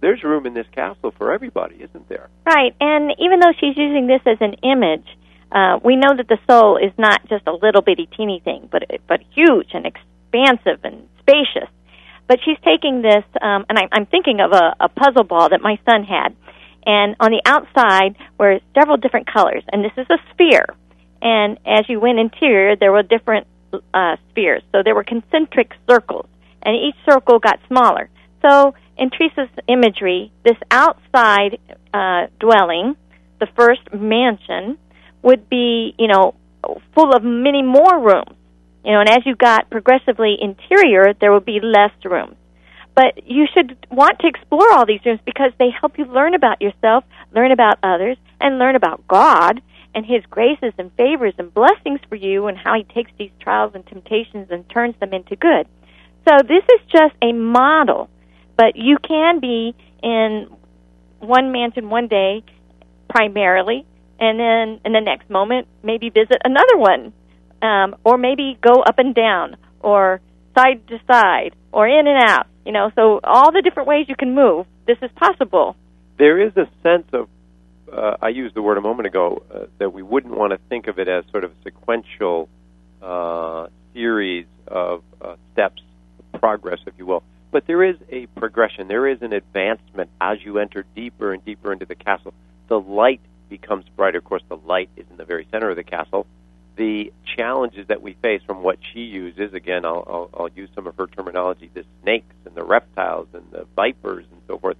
there's 0.00 0.22
room 0.22 0.46
in 0.46 0.54
this 0.54 0.66
castle 0.72 1.12
for 1.16 1.32
everybody, 1.32 1.76
isn't 1.76 2.08
there? 2.08 2.28
Right, 2.44 2.74
and 2.80 3.12
even 3.18 3.40
though 3.40 3.52
she's 3.58 3.76
using 3.76 4.06
this 4.06 4.20
as 4.26 4.38
an 4.40 4.54
image, 4.62 5.06
uh, 5.52 5.78
we 5.82 5.96
know 5.96 6.14
that 6.16 6.28
the 6.28 6.38
soul 6.48 6.76
is 6.76 6.92
not 6.98 7.26
just 7.28 7.46
a 7.46 7.52
little 7.52 7.82
bitty 7.82 8.08
teeny 8.16 8.40
thing, 8.44 8.68
but 8.70 8.82
but 9.06 9.20
huge 9.34 9.70
and 9.72 9.86
expansive 9.86 10.84
and 10.84 11.08
spacious. 11.20 11.70
But 12.28 12.40
she's 12.44 12.58
taking 12.64 13.02
this, 13.02 13.24
um, 13.40 13.64
and 13.68 13.78
I, 13.78 13.88
I'm 13.92 14.06
thinking 14.06 14.40
of 14.40 14.50
a, 14.52 14.74
a 14.80 14.88
puzzle 14.88 15.22
ball 15.22 15.48
that 15.50 15.60
my 15.60 15.78
son 15.88 16.02
had, 16.02 16.34
and 16.84 17.14
on 17.20 17.30
the 17.30 17.42
outside 17.46 18.16
were 18.38 18.58
several 18.74 18.96
different 18.96 19.32
colors, 19.32 19.62
and 19.72 19.84
this 19.84 19.92
is 19.96 20.06
a 20.10 20.18
sphere. 20.32 20.66
And 21.22 21.58
as 21.64 21.88
you 21.88 22.00
went 22.00 22.18
interior, 22.18 22.76
there 22.76 22.92
were 22.92 23.02
different 23.02 23.46
uh, 23.94 24.16
spheres. 24.30 24.62
So 24.72 24.82
there 24.84 24.94
were 24.94 25.04
concentric 25.04 25.72
circles, 25.88 26.26
and 26.62 26.74
each 26.76 26.96
circle 27.08 27.38
got 27.38 27.60
smaller. 27.68 28.08
So 28.42 28.74
in 28.96 29.10
Teresa's 29.10 29.50
imagery, 29.68 30.32
this 30.44 30.56
outside 30.70 31.58
uh, 31.94 32.26
dwelling, 32.40 32.96
the 33.40 33.46
first 33.56 33.92
mansion, 33.92 34.78
would 35.26 35.48
be, 35.50 35.92
you 35.98 36.06
know, 36.06 36.34
full 36.94 37.12
of 37.12 37.24
many 37.24 37.60
more 37.60 37.98
rooms. 37.98 38.36
You 38.84 38.92
know, 38.92 39.00
and 39.00 39.08
as 39.10 39.26
you 39.26 39.34
got 39.34 39.68
progressively 39.68 40.36
interior, 40.40 41.12
there 41.20 41.32
would 41.32 41.44
be 41.44 41.58
less 41.60 41.90
rooms. 42.04 42.36
But 42.94 43.28
you 43.28 43.46
should 43.52 43.76
want 43.90 44.20
to 44.20 44.28
explore 44.28 44.72
all 44.72 44.86
these 44.86 45.04
rooms 45.04 45.18
because 45.26 45.50
they 45.58 45.70
help 45.80 45.98
you 45.98 46.04
learn 46.04 46.34
about 46.34 46.62
yourself, 46.62 47.02
learn 47.34 47.50
about 47.50 47.78
others, 47.82 48.16
and 48.40 48.60
learn 48.60 48.76
about 48.76 49.06
God 49.08 49.60
and 49.96 50.06
His 50.06 50.22
graces 50.30 50.72
and 50.78 50.92
favors 50.92 51.34
and 51.38 51.52
blessings 51.52 51.98
for 52.08 52.14
you 52.14 52.46
and 52.46 52.56
how 52.56 52.76
He 52.76 52.84
takes 52.84 53.10
these 53.18 53.32
trials 53.40 53.72
and 53.74 53.84
temptations 53.84 54.46
and 54.52 54.68
turns 54.70 54.94
them 55.00 55.12
into 55.12 55.34
good. 55.34 55.66
So 56.28 56.36
this 56.46 56.62
is 56.62 56.80
just 56.92 57.14
a 57.20 57.32
model, 57.32 58.08
but 58.56 58.76
you 58.76 58.96
can 58.98 59.40
be 59.40 59.74
in 60.04 60.46
one 61.18 61.50
mansion 61.50 61.90
one 61.90 62.06
day 62.06 62.44
primarily 63.10 63.84
and 64.18 64.38
then 64.38 64.80
in 64.84 64.92
the 64.92 65.00
next 65.00 65.28
moment 65.30 65.66
maybe 65.82 66.10
visit 66.10 66.40
another 66.44 66.76
one 66.76 67.12
um, 67.62 67.96
or 68.04 68.18
maybe 68.18 68.58
go 68.60 68.82
up 68.82 68.98
and 68.98 69.14
down 69.14 69.56
or 69.80 70.20
side 70.56 70.86
to 70.88 70.98
side 71.10 71.54
or 71.72 71.86
in 71.86 72.06
and 72.06 72.18
out 72.28 72.46
you 72.64 72.72
know 72.72 72.90
so 72.94 73.20
all 73.24 73.52
the 73.52 73.62
different 73.62 73.88
ways 73.88 74.06
you 74.08 74.16
can 74.16 74.34
move 74.34 74.66
this 74.86 74.98
is 75.02 75.10
possible 75.16 75.76
there 76.18 76.40
is 76.40 76.56
a 76.56 76.66
sense 76.82 77.06
of 77.12 77.28
uh, 77.92 78.16
I 78.20 78.28
used 78.28 78.54
the 78.54 78.62
word 78.62 78.78
a 78.78 78.80
moment 78.80 79.06
ago 79.06 79.42
uh, 79.52 79.66
that 79.78 79.92
we 79.92 80.02
wouldn't 80.02 80.36
want 80.36 80.52
to 80.52 80.58
think 80.68 80.88
of 80.88 80.98
it 80.98 81.08
as 81.08 81.24
sort 81.30 81.44
of 81.44 81.52
a 81.52 81.54
sequential 81.62 82.48
uh, 83.02 83.68
series 83.94 84.46
of 84.66 85.02
uh, 85.20 85.36
steps, 85.52 85.82
progress, 86.40 86.78
if 86.86 86.94
you 86.98 87.06
will. 87.06 87.22
But 87.52 87.66
there 87.66 87.84
is 87.84 87.96
a 88.10 88.26
progression. 88.26 88.88
There 88.88 89.08
is 89.08 89.22
an 89.22 89.32
advancement 89.32 90.10
as 90.20 90.38
you 90.44 90.58
enter 90.58 90.84
deeper 90.94 91.32
and 91.32 91.44
deeper 91.44 91.72
into 91.72 91.86
the 91.86 91.94
castle. 91.94 92.34
The 92.68 92.80
light 92.80 93.20
becomes 93.48 93.84
brighter. 93.96 94.18
Of 94.18 94.24
course, 94.24 94.42
the 94.48 94.56
light 94.56 94.90
is 94.96 95.06
in 95.10 95.16
the 95.16 95.24
very 95.24 95.46
center 95.50 95.70
of 95.70 95.76
the 95.76 95.84
castle. 95.84 96.26
The 96.76 97.12
challenges 97.36 97.86
that 97.88 98.02
we 98.02 98.14
face 98.14 98.42
from 98.46 98.62
what 98.62 98.78
she 98.92 99.00
uses, 99.00 99.54
again, 99.54 99.86
I'll, 99.86 100.04
I'll, 100.06 100.30
I'll 100.42 100.48
use 100.48 100.68
some 100.74 100.86
of 100.86 100.96
her 100.96 101.06
terminology, 101.06 101.70
the 101.72 101.84
snakes 102.02 102.34
and 102.44 102.54
the 102.54 102.64
reptiles 102.64 103.28
and 103.32 103.44
the 103.50 103.66
vipers 103.74 104.26
and 104.30 104.40
so 104.46 104.58
forth, 104.58 104.76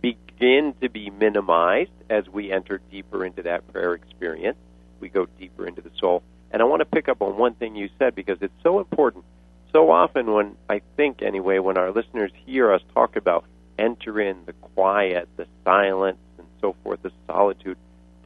begin 0.00 0.74
to 0.80 0.88
be 0.88 1.10
minimized 1.10 1.90
as 2.10 2.28
we 2.28 2.50
enter 2.50 2.80
deeper 2.90 3.24
into 3.24 3.42
that 3.42 3.66
prayer 3.72 3.94
experience. 3.94 4.58
We 5.00 5.08
go 5.08 5.26
deeper 5.38 5.66
into 5.66 5.82
the 5.82 5.90
soul. 6.00 6.22
And 6.50 6.62
I 6.62 6.64
want 6.64 6.80
to 6.80 6.86
pick 6.86 7.08
up 7.08 7.22
on 7.22 7.36
one 7.36 7.54
thing 7.54 7.76
you 7.76 7.90
said 7.98 8.14
because 8.14 8.38
it's 8.40 8.62
so 8.62 8.78
important. 8.78 9.24
So 9.72 9.90
often, 9.90 10.32
when 10.32 10.56
I 10.68 10.80
think, 10.96 11.22
anyway, 11.22 11.58
when 11.58 11.76
our 11.76 11.90
listeners 11.90 12.32
hear 12.46 12.72
us 12.72 12.80
talk 12.94 13.16
about 13.16 13.44
enter 13.78 14.20
in 14.20 14.38
the 14.46 14.52
quiet, 14.54 15.28
the 15.36 15.46
silence, 15.64 16.18
and 16.38 16.46
so 16.60 16.74
forth, 16.82 17.02
the 17.02 17.12
solitude, 17.26 17.76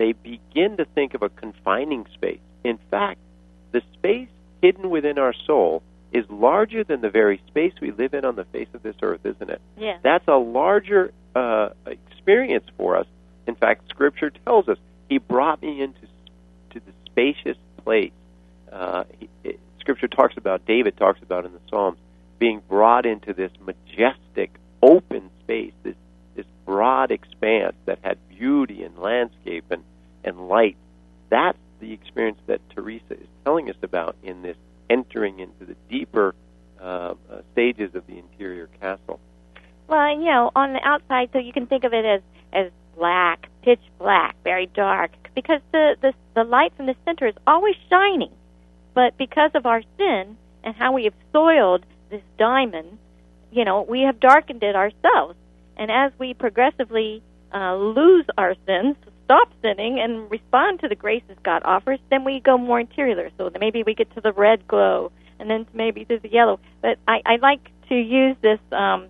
they 0.00 0.12
begin 0.12 0.78
to 0.78 0.86
think 0.86 1.12
of 1.12 1.20
a 1.20 1.28
confining 1.28 2.06
space. 2.14 2.40
In 2.64 2.78
fact, 2.90 3.20
the 3.72 3.82
space 3.92 4.30
hidden 4.62 4.88
within 4.88 5.18
our 5.18 5.34
soul 5.46 5.82
is 6.10 6.24
larger 6.30 6.82
than 6.84 7.02
the 7.02 7.10
very 7.10 7.38
space 7.48 7.74
we 7.82 7.90
live 7.90 8.14
in 8.14 8.24
on 8.24 8.34
the 8.34 8.46
face 8.46 8.68
of 8.72 8.82
this 8.82 8.96
earth, 9.02 9.20
isn't 9.24 9.50
it? 9.50 9.60
Yeah. 9.76 9.98
That's 10.02 10.26
a 10.26 10.38
larger 10.38 11.12
uh, 11.36 11.68
experience 11.84 12.64
for 12.78 12.96
us. 12.96 13.06
In 13.46 13.56
fact, 13.56 13.90
Scripture 13.90 14.30
tells 14.30 14.70
us 14.70 14.78
He 15.10 15.18
brought 15.18 15.60
me 15.60 15.82
into 15.82 16.00
to 16.70 16.80
the 16.80 16.92
spacious 17.04 17.58
place. 17.84 18.12
Uh, 18.72 19.04
he, 19.18 19.28
it, 19.44 19.60
Scripture 19.80 20.08
talks 20.08 20.38
about 20.38 20.64
David 20.64 20.96
talks 20.96 21.20
about 21.20 21.44
in 21.44 21.52
the 21.52 21.60
Psalms 21.68 21.98
being 22.38 22.62
brought 22.70 23.04
into 23.04 23.34
this 23.34 23.52
majestic, 23.60 24.54
open 24.82 25.28
space, 25.42 25.74
this 25.82 25.96
this 26.34 26.46
broad 26.64 27.10
expanse 27.10 27.74
that 27.84 27.98
had 28.02 28.16
beauty 28.30 28.82
and 28.82 28.96
landscape 28.98 29.64
and 29.70 29.84
and 30.24 30.48
light. 30.48 30.76
That's 31.28 31.58
the 31.80 31.92
experience 31.92 32.38
that 32.46 32.60
Teresa 32.70 33.12
is 33.12 33.26
telling 33.44 33.70
us 33.70 33.76
about 33.82 34.16
in 34.22 34.42
this 34.42 34.56
entering 34.88 35.38
into 35.38 35.64
the 35.64 35.76
deeper 35.88 36.34
uh, 36.80 36.84
uh, 36.84 37.14
stages 37.52 37.94
of 37.94 38.06
the 38.06 38.18
interior 38.18 38.68
castle. 38.80 39.20
Well, 39.88 40.10
you 40.10 40.26
know, 40.26 40.50
on 40.54 40.72
the 40.72 40.80
outside, 40.84 41.30
so 41.32 41.38
you 41.38 41.52
can 41.52 41.66
think 41.66 41.84
of 41.84 41.92
it 41.92 42.04
as 42.04 42.22
as 42.52 42.70
black, 42.96 43.48
pitch 43.62 43.80
black, 43.98 44.36
very 44.44 44.66
dark, 44.66 45.10
because 45.34 45.60
the 45.72 45.96
the 46.00 46.12
the 46.34 46.44
light 46.44 46.72
from 46.76 46.86
the 46.86 46.96
center 47.04 47.26
is 47.26 47.34
always 47.46 47.76
shining. 47.88 48.32
But 48.94 49.16
because 49.16 49.52
of 49.54 49.66
our 49.66 49.82
sin 49.96 50.36
and 50.64 50.74
how 50.74 50.92
we 50.92 51.04
have 51.04 51.14
soiled 51.32 51.86
this 52.10 52.22
diamond, 52.38 52.98
you 53.50 53.64
know, 53.64 53.82
we 53.82 54.02
have 54.02 54.20
darkened 54.20 54.62
it 54.62 54.76
ourselves. 54.76 55.36
And 55.76 55.90
as 55.90 56.12
we 56.18 56.34
progressively 56.34 57.22
uh, 57.54 57.76
lose 57.76 58.26
our 58.36 58.54
sins, 58.66 58.96
stop 59.30 59.52
sinning, 59.62 60.00
and 60.00 60.28
respond 60.28 60.80
to 60.80 60.88
the 60.88 60.96
graces 60.96 61.36
God 61.44 61.62
offers, 61.64 62.00
then 62.10 62.24
we 62.24 62.40
go 62.40 62.58
more 62.58 62.80
interior. 62.80 63.30
So 63.38 63.48
maybe 63.60 63.84
we 63.84 63.94
get 63.94 64.12
to 64.16 64.20
the 64.20 64.32
red 64.32 64.66
glow, 64.66 65.12
and 65.38 65.48
then 65.48 65.66
maybe 65.72 66.04
to 66.06 66.18
the 66.18 66.28
yellow. 66.28 66.58
But 66.82 66.98
I, 67.06 67.20
I 67.24 67.36
like 67.36 67.70
to 67.90 67.94
use 67.94 68.36
this. 68.42 68.58
Um, 68.72 69.06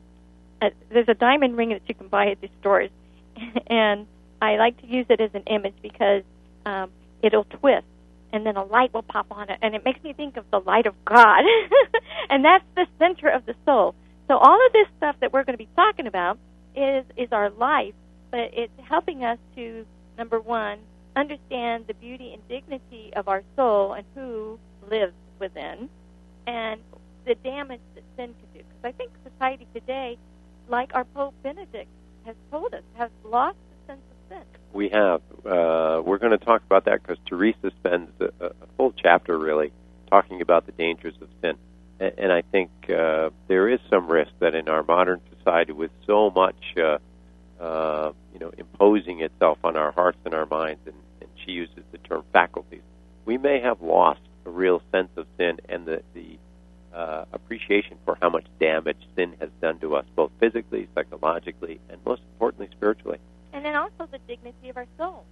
uh, 0.60 0.68
there's 0.90 1.08
a 1.08 1.14
diamond 1.14 1.56
ring 1.56 1.70
that 1.70 1.80
you 1.86 1.94
can 1.94 2.08
buy 2.08 2.26
at 2.32 2.40
the 2.42 2.50
stores, 2.60 2.90
and 3.66 4.06
I 4.42 4.56
like 4.56 4.78
to 4.82 4.86
use 4.86 5.06
it 5.08 5.22
as 5.22 5.30
an 5.32 5.44
image 5.46 5.76
because 5.80 6.22
um, 6.66 6.90
it'll 7.22 7.44
twist, 7.44 7.86
and 8.30 8.44
then 8.44 8.58
a 8.58 8.64
light 8.64 8.92
will 8.92 9.02
pop 9.02 9.28
on 9.30 9.48
it, 9.48 9.58
and 9.62 9.74
it 9.74 9.86
makes 9.86 10.04
me 10.04 10.12
think 10.12 10.36
of 10.36 10.44
the 10.50 10.58
light 10.58 10.84
of 10.84 10.94
God, 11.06 11.44
and 12.28 12.44
that's 12.44 12.64
the 12.76 12.86
center 12.98 13.30
of 13.30 13.46
the 13.46 13.54
soul. 13.64 13.94
So 14.28 14.36
all 14.36 14.66
of 14.66 14.72
this 14.74 14.86
stuff 14.98 15.16
that 15.20 15.32
we're 15.32 15.44
going 15.44 15.56
to 15.56 15.64
be 15.64 15.70
talking 15.76 16.06
about 16.06 16.38
is 16.76 17.06
is 17.16 17.32
our 17.32 17.48
life, 17.48 17.94
but 18.30 18.50
it's 18.52 18.72
helping 18.86 19.24
us 19.24 19.38
to 19.56 19.86
number 20.20 20.38
one, 20.38 20.78
understand 21.16 21.86
the 21.88 21.94
beauty 21.94 22.34
and 22.34 22.46
dignity 22.46 23.10
of 23.16 23.26
our 23.26 23.42
soul 23.56 23.94
and 23.94 24.04
who 24.14 24.58
lives 24.90 25.14
within, 25.38 25.88
and 26.46 26.78
the 27.24 27.34
damage 27.36 27.80
that 27.94 28.04
sin 28.16 28.34
can 28.34 28.48
do. 28.52 28.58
Because 28.58 28.84
I 28.84 28.92
think 28.92 29.10
society 29.24 29.66
today, 29.74 30.18
like 30.68 30.90
our 30.94 31.04
Pope 31.04 31.34
Benedict 31.42 31.88
has 32.26 32.36
told 32.50 32.74
us, 32.74 32.82
has 32.98 33.10
lost 33.24 33.56
the 33.70 33.94
sense 33.94 34.02
of 34.10 34.36
sin. 34.36 34.44
We 34.74 34.90
have. 34.90 35.22
Uh, 35.44 36.02
we're 36.04 36.18
going 36.18 36.38
to 36.38 36.44
talk 36.44 36.62
about 36.66 36.84
that 36.84 37.02
because 37.02 37.16
Teresa 37.24 37.70
spends 37.80 38.10
a, 38.20 38.44
a, 38.44 38.52
full 38.76 38.92
chapter 38.92 39.38
really 39.38 39.72
talking 40.10 40.42
about 40.42 40.66
the 40.66 40.72
dangers 40.72 41.14
of 41.22 41.28
sin. 41.40 41.56
And, 41.98 42.32
I 42.32 42.42
think 42.42 42.70
uh, 42.88 43.28
there 43.48 43.68
is 43.68 43.78
some 43.90 44.08
risk 44.08 44.30
that 44.38 44.54
in 44.54 44.68
our 44.70 44.82
modern 44.82 45.20
society, 45.36 45.72
with 45.72 45.90
so 46.06 46.30
much 46.30 46.56
uh, 46.78 46.98
uh, 47.62 48.12
imposing 48.80 49.20
itself 49.20 49.58
on 49.62 49.76
our 49.76 49.92
hearts 49.92 50.18
and 50.24 50.34
our 50.34 50.46
minds, 50.46 50.80
and, 50.86 50.94
and 51.20 51.30
she 51.44 51.52
uses 51.52 51.82
the 51.92 51.98
term 51.98 52.24
faculties. 52.32 52.80
We 53.26 53.36
may 53.36 53.60
have 53.60 53.82
lost 53.82 54.20
a 54.46 54.50
real 54.50 54.82
sense 54.90 55.10
of 55.16 55.26
sin 55.36 55.58
and 55.68 55.86
the, 55.86 56.02
the 56.14 56.38
uh, 56.96 57.24
appreciation 57.32 57.98
for 58.04 58.16
how 58.20 58.30
much 58.30 58.46
damage 58.58 58.96
sin 59.14 59.34
has 59.40 59.50
done 59.60 59.78
to 59.80 59.96
us, 59.96 60.06
both 60.16 60.30
physically, 60.40 60.88
psychologically, 60.94 61.78
and 61.90 62.00
most 62.06 62.22
importantly, 62.32 62.68
spiritually. 62.72 63.18
And 63.52 63.64
then 63.64 63.76
also 63.76 64.08
the 64.10 64.18
dignity 64.26 64.70
of 64.70 64.76
our 64.76 64.86
soul. 64.96 65.24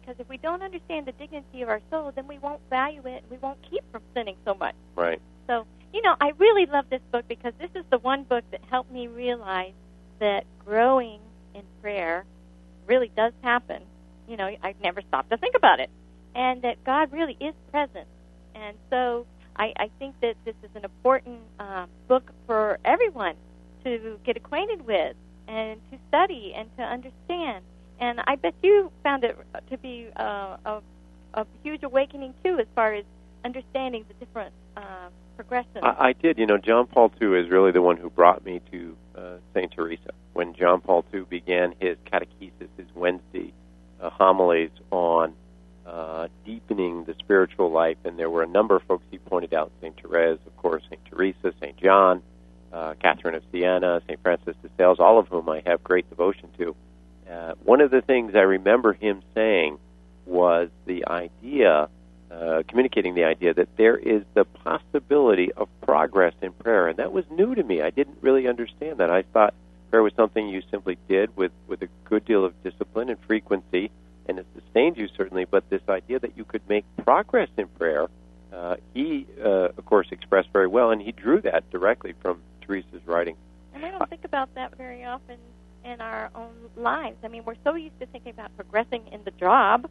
Because 0.00 0.20
if 0.20 0.28
we 0.28 0.36
don't 0.36 0.62
understand 0.62 1.06
the 1.06 1.12
dignity 1.12 1.62
of 1.62 1.68
our 1.68 1.80
soul, 1.90 2.12
then 2.14 2.28
we 2.28 2.38
won't 2.38 2.60
value 2.70 3.02
it 3.04 3.22
and 3.22 3.30
we 3.30 3.38
won't 3.38 3.58
keep 3.68 3.82
from 3.90 4.02
sinning 4.14 4.36
so 4.44 4.54
much. 4.54 4.74
Right. 4.94 5.20
So, 5.48 5.66
you 5.92 6.02
know, 6.02 6.14
I 6.20 6.32
really 6.38 6.66
love 6.66 6.84
this 6.88 7.02
book 7.10 7.26
because 7.26 7.52
this 7.58 7.70
is 7.74 7.84
the 7.90 7.98
one 7.98 8.22
book 8.22 8.44
that 8.52 8.60
helped 8.70 8.92
me 8.92 9.08
realize 9.08 9.72
that 10.20 10.44
growing 10.64 11.18
in 11.54 11.62
prayer 11.82 12.24
really 12.86 13.10
does 13.16 13.32
happen. 13.42 13.82
You 14.28 14.36
know, 14.36 14.46
I 14.62 14.74
never 14.82 15.02
stop 15.02 15.28
to 15.30 15.36
think 15.36 15.54
about 15.54 15.80
it. 15.80 15.90
And 16.34 16.62
that 16.62 16.82
God 16.84 17.12
really 17.12 17.36
is 17.40 17.54
present. 17.70 18.06
And 18.54 18.76
so 18.90 19.26
I, 19.56 19.72
I 19.78 19.90
think 19.98 20.14
that 20.20 20.34
this 20.44 20.54
is 20.62 20.70
an 20.74 20.84
important 20.84 21.40
uh, 21.58 21.86
book 22.08 22.30
for 22.46 22.78
everyone 22.84 23.34
to 23.84 24.18
get 24.24 24.36
acquainted 24.36 24.86
with 24.86 25.16
and 25.48 25.80
to 25.90 25.98
study 26.08 26.52
and 26.56 26.68
to 26.76 26.82
understand. 26.82 27.64
And 27.98 28.20
I 28.26 28.36
bet 28.36 28.54
you 28.62 28.90
found 29.02 29.24
it 29.24 29.38
to 29.70 29.78
be 29.78 30.08
uh, 30.16 30.56
a, 30.64 30.82
a 31.34 31.46
huge 31.62 31.82
awakening, 31.82 32.34
too, 32.44 32.58
as 32.58 32.66
far 32.74 32.92
as 32.94 33.04
understanding 33.44 34.04
the 34.08 34.14
different 34.14 34.52
uh, 34.76 35.08
progressions. 35.36 35.82
I, 35.82 36.08
I 36.08 36.12
did. 36.12 36.38
You 36.38 36.46
know, 36.46 36.58
John 36.58 36.86
Paul 36.86 37.12
II 37.20 37.38
is 37.38 37.48
really 37.48 37.72
the 37.72 37.80
one 37.80 37.96
who 37.96 38.10
brought 38.10 38.44
me 38.44 38.60
to 38.72 38.96
uh, 39.16 39.36
St. 39.54 39.72
Teresa. 39.72 40.12
When 40.36 40.52
John 40.52 40.82
Paul 40.82 41.02
II 41.14 41.22
began 41.22 41.74
his 41.80 41.96
catechesis, 42.12 42.68
his 42.76 42.86
Wednesday 42.94 43.54
uh, 43.98 44.10
homilies 44.10 44.68
on 44.90 45.32
uh, 45.86 46.28
deepening 46.44 47.04
the 47.04 47.14
spiritual 47.18 47.70
life. 47.70 47.96
And 48.04 48.18
there 48.18 48.28
were 48.28 48.42
a 48.42 48.46
number 48.46 48.76
of 48.76 48.82
folks 48.82 49.06
he 49.10 49.16
pointed 49.16 49.54
out: 49.54 49.72
Saint 49.80 49.98
Therese, 49.98 50.38
of 50.46 50.54
course, 50.58 50.82
Saint 50.90 51.02
Teresa, 51.06 51.54
Saint 51.58 51.78
John, 51.78 52.22
uh, 52.70 52.92
Catherine 53.00 53.34
of 53.34 53.44
Siena, 53.50 54.02
Saint 54.06 54.20
Francis 54.22 54.54
de 54.62 54.68
Sales, 54.76 55.00
all 55.00 55.18
of 55.18 55.26
whom 55.28 55.48
I 55.48 55.62
have 55.64 55.82
great 55.82 56.06
devotion 56.10 56.50
to. 56.58 56.76
Uh, 57.32 57.54
one 57.64 57.80
of 57.80 57.90
the 57.90 58.02
things 58.02 58.34
I 58.34 58.40
remember 58.40 58.92
him 58.92 59.22
saying 59.34 59.78
was 60.26 60.68
the 60.84 61.06
idea, 61.06 61.88
uh, 62.30 62.62
communicating 62.68 63.14
the 63.14 63.24
idea 63.24 63.54
that 63.54 63.74
there 63.78 63.96
is 63.96 64.22
the 64.34 64.44
possibility 64.44 65.50
of 65.52 65.68
progress 65.80 66.34
in 66.42 66.52
prayer, 66.52 66.88
and 66.88 66.98
that 66.98 67.12
was 67.12 67.24
new 67.30 67.54
to 67.54 67.62
me. 67.62 67.80
I 67.80 67.88
didn't 67.88 68.18
really 68.20 68.46
understand 68.46 68.98
that. 68.98 69.10
I 69.10 69.22
thought 69.22 69.54
prayer 69.96 70.02
was 70.02 70.12
something 70.14 70.46
you 70.46 70.62
simply 70.70 70.98
did 71.08 71.34
with 71.38 71.52
with 71.68 71.80
a 71.80 71.88
good 72.04 72.22
deal 72.26 72.44
of 72.44 72.52
discipline 72.62 73.08
and 73.08 73.18
frequency, 73.26 73.90
and 74.28 74.38
it 74.38 74.46
sustained 74.54 74.98
you 74.98 75.08
certainly. 75.16 75.46
But 75.46 75.70
this 75.70 75.80
idea 75.88 76.18
that 76.18 76.36
you 76.36 76.44
could 76.44 76.60
make 76.68 76.84
progress 77.02 77.48
in 77.56 77.66
prayer, 77.68 78.06
uh, 78.52 78.76
he 78.92 79.26
uh, 79.42 79.70
of 79.78 79.86
course 79.86 80.08
expressed 80.10 80.50
very 80.52 80.66
well, 80.66 80.90
and 80.90 81.00
he 81.00 81.12
drew 81.12 81.40
that 81.40 81.70
directly 81.70 82.12
from 82.20 82.42
Teresa's 82.60 83.06
writing. 83.06 83.36
And 83.72 83.86
I 83.86 83.90
don't 83.90 84.06
think 84.10 84.26
about 84.26 84.54
that 84.54 84.76
very 84.76 85.02
often 85.06 85.38
in 85.82 86.02
our 86.02 86.28
own 86.34 86.54
lives. 86.76 87.16
I 87.24 87.28
mean, 87.28 87.44
we're 87.46 87.62
so 87.64 87.74
used 87.74 87.98
to 88.00 88.06
thinking 88.06 88.32
about 88.32 88.54
progressing 88.54 89.06
in 89.10 89.24
the 89.24 89.30
job 89.30 89.88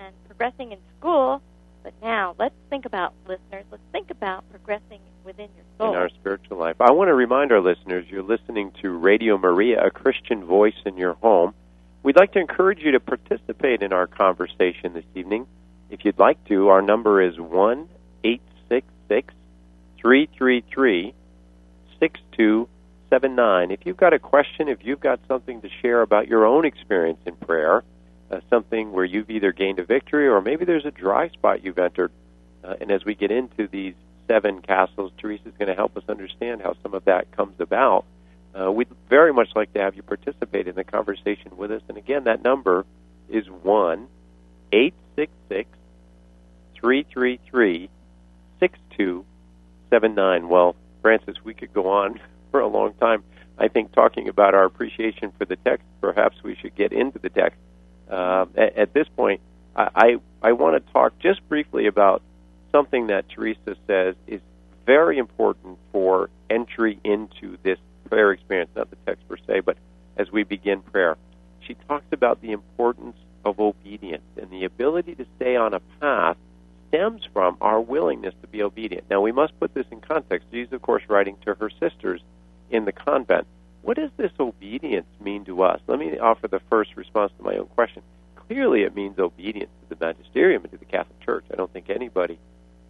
and 0.00 0.14
progressing 0.28 0.72
in 0.72 0.78
school, 0.98 1.42
but 1.82 1.94
now 2.02 2.34
let's 2.38 2.54
think 2.70 2.84
about 2.84 3.14
listeners. 3.26 3.64
Let's 3.70 3.82
think 3.92 4.10
about 4.10 4.48
progressing 4.50 5.00
within 5.24 5.48
your 5.56 5.64
soul. 5.78 5.90
In 5.90 5.96
our 5.96 6.08
spiritual 6.08 6.58
life. 6.58 6.76
I 6.80 6.92
want 6.92 7.08
to 7.08 7.14
remind 7.14 7.52
our 7.52 7.60
listeners 7.60 8.06
you're 8.08 8.22
listening 8.22 8.72
to 8.82 8.90
Radio 8.90 9.38
Maria, 9.38 9.84
a 9.84 9.90
Christian 9.90 10.44
voice 10.44 10.74
in 10.84 10.96
your 10.96 11.14
home. 11.14 11.54
We'd 12.02 12.16
like 12.16 12.32
to 12.32 12.40
encourage 12.40 12.80
you 12.80 12.92
to 12.92 13.00
participate 13.00 13.82
in 13.82 13.92
our 13.92 14.06
conversation 14.06 14.92
this 14.94 15.04
evening. 15.14 15.46
If 15.90 16.04
you'd 16.04 16.18
like 16.18 16.42
to, 16.46 16.68
our 16.68 16.82
number 16.82 17.22
is 17.22 17.38
1 17.38 17.88
866 18.24 19.34
333 20.00 21.14
6279. 22.00 23.70
If 23.70 23.80
you've 23.84 23.96
got 23.96 24.12
a 24.12 24.18
question, 24.18 24.68
if 24.68 24.78
you've 24.82 25.00
got 25.00 25.20
something 25.28 25.60
to 25.60 25.68
share 25.80 26.02
about 26.02 26.26
your 26.26 26.44
own 26.44 26.64
experience 26.64 27.20
in 27.26 27.36
prayer, 27.36 27.84
uh, 28.32 28.40
something 28.48 28.92
where 28.92 29.04
you've 29.04 29.30
either 29.30 29.52
gained 29.52 29.78
a 29.78 29.84
victory 29.84 30.26
or 30.26 30.40
maybe 30.40 30.64
there's 30.64 30.86
a 30.86 30.90
dry 30.90 31.28
spot 31.28 31.62
you've 31.62 31.78
entered, 31.78 32.10
uh, 32.64 32.74
and 32.80 32.90
as 32.90 33.04
we 33.04 33.14
get 33.14 33.30
into 33.30 33.68
these 33.68 33.94
seven 34.26 34.62
castles, 34.62 35.12
Teresa's 35.18 35.52
going 35.58 35.68
to 35.68 35.74
help 35.74 35.96
us 35.96 36.04
understand 36.08 36.62
how 36.62 36.74
some 36.82 36.94
of 36.94 37.04
that 37.04 37.30
comes 37.36 37.60
about. 37.60 38.06
Uh, 38.58 38.70
we'd 38.70 38.88
very 39.08 39.32
much 39.32 39.48
like 39.54 39.72
to 39.74 39.80
have 39.80 39.94
you 39.94 40.02
participate 40.02 40.66
in 40.68 40.74
the 40.74 40.84
conversation 40.84 41.56
with 41.56 41.70
us. 41.70 41.82
And 41.88 41.98
again, 41.98 42.24
that 42.24 42.42
number 42.42 42.84
is 43.28 43.48
1 43.48 44.08
866 44.72 45.68
333 46.74 47.90
6279. 48.60 50.48
Well, 50.48 50.76
Francis, 51.00 51.36
we 51.44 51.54
could 51.54 51.72
go 51.72 51.88
on 51.88 52.20
for 52.50 52.60
a 52.60 52.68
long 52.68 52.94
time. 52.94 53.24
I 53.58 53.68
think 53.68 53.92
talking 53.92 54.28
about 54.28 54.54
our 54.54 54.64
appreciation 54.64 55.32
for 55.38 55.44
the 55.44 55.56
text, 55.56 55.86
perhaps 56.00 56.36
we 56.42 56.56
should 56.56 56.74
get 56.74 56.92
into 56.92 57.18
the 57.18 57.28
text. 57.28 57.58
Uh, 58.12 58.44
at, 58.56 58.76
at, 58.76 58.92
this 58.92 59.08
point, 59.16 59.40
I, 59.74 59.88
I, 59.94 60.48
I 60.48 60.52
want 60.52 60.84
to 60.84 60.92
talk 60.92 61.18
just 61.18 61.46
briefly 61.48 61.86
about 61.86 62.22
something 62.70 63.06
that 63.06 63.28
Teresa 63.30 63.74
says 63.86 64.14
is 64.26 64.40
very 64.84 65.16
important 65.16 65.78
for 65.92 66.28
entry 66.50 67.00
into 67.04 67.56
this 67.62 67.78
prayer 68.08 68.32
experience, 68.32 68.70
not 68.76 68.90
the 68.90 68.96
text 69.06 69.26
per 69.28 69.38
se, 69.46 69.60
but 69.60 69.78
as 70.18 70.30
we 70.30 70.42
begin 70.42 70.82
prayer. 70.82 71.16
She 71.60 71.74
talks 71.88 72.04
about 72.12 72.42
the 72.42 72.52
importance 72.52 73.16
of 73.44 73.58
obedience 73.58 74.24
and 74.36 74.50
the 74.50 74.64
ability 74.64 75.14
to 75.14 75.26
stay 75.36 75.56
on 75.56 75.72
a 75.72 75.80
path 76.00 76.36
stems 76.88 77.22
from 77.32 77.56
our 77.62 77.80
willingness 77.80 78.34
to 78.42 78.48
be 78.48 78.62
obedient. 78.62 79.04
Now, 79.08 79.22
we 79.22 79.32
must 79.32 79.58
put 79.58 79.72
this 79.72 79.86
in 79.90 80.00
context. 80.02 80.48
She's, 80.52 80.70
of 80.72 80.82
course, 80.82 81.02
writing 81.08 81.36
to 81.46 81.54
her 81.54 81.70
sisters 81.80 82.20
in 82.70 82.84
the 82.84 82.92
convent. 82.92 83.46
What 83.82 83.96
does 83.96 84.10
this 84.16 84.30
obedience 84.38 85.06
mean 85.20 85.44
to 85.46 85.62
us? 85.62 85.80
Let 85.86 85.98
me 85.98 86.18
offer 86.18 86.48
the 86.48 86.60
first 86.70 86.96
response 86.96 87.32
to 87.38 87.44
my 87.44 87.56
own 87.56 87.66
question. 87.66 88.02
Clearly, 88.36 88.82
it 88.82 88.94
means 88.94 89.18
obedience 89.18 89.70
to 89.82 89.96
the 89.96 90.04
magisterium 90.04 90.62
and 90.62 90.72
to 90.72 90.78
the 90.78 90.84
Catholic 90.84 91.20
Church. 91.20 91.44
I 91.52 91.56
don't 91.56 91.72
think 91.72 91.90
anybody 91.90 92.38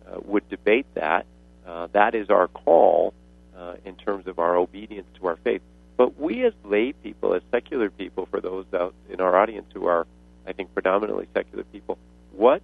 uh, 0.07 0.21
would 0.25 0.49
debate 0.49 0.87
that. 0.95 1.27
Uh, 1.67 1.89
that 1.93 2.15
is 2.15 2.29
our 2.29 2.49
call 2.49 3.15
uh, 3.57 3.75
in 3.85 3.95
terms 3.97 4.27
of 4.27 4.39
our 4.39 4.57
obedience 4.57 5.07
to 5.21 5.27
our 5.29 5.37
faith. 5.37 5.63
But 5.97 6.19
we, 6.19 6.45
as 6.45 6.53
lay 6.65 6.93
people, 6.93 7.35
as 7.35 7.43
secular 7.51 7.89
people, 7.91 8.27
for 8.27 8.41
those 8.41 8.67
out 8.75 8.95
in 9.09 9.21
our 9.21 9.37
audience 9.37 9.67
who 9.73 9.87
are, 9.87 10.07
I 10.47 10.53
think, 10.53 10.75
predominantly 10.75 11.29
secular 11.35 11.65
people, 11.65 11.99
what 12.33 12.63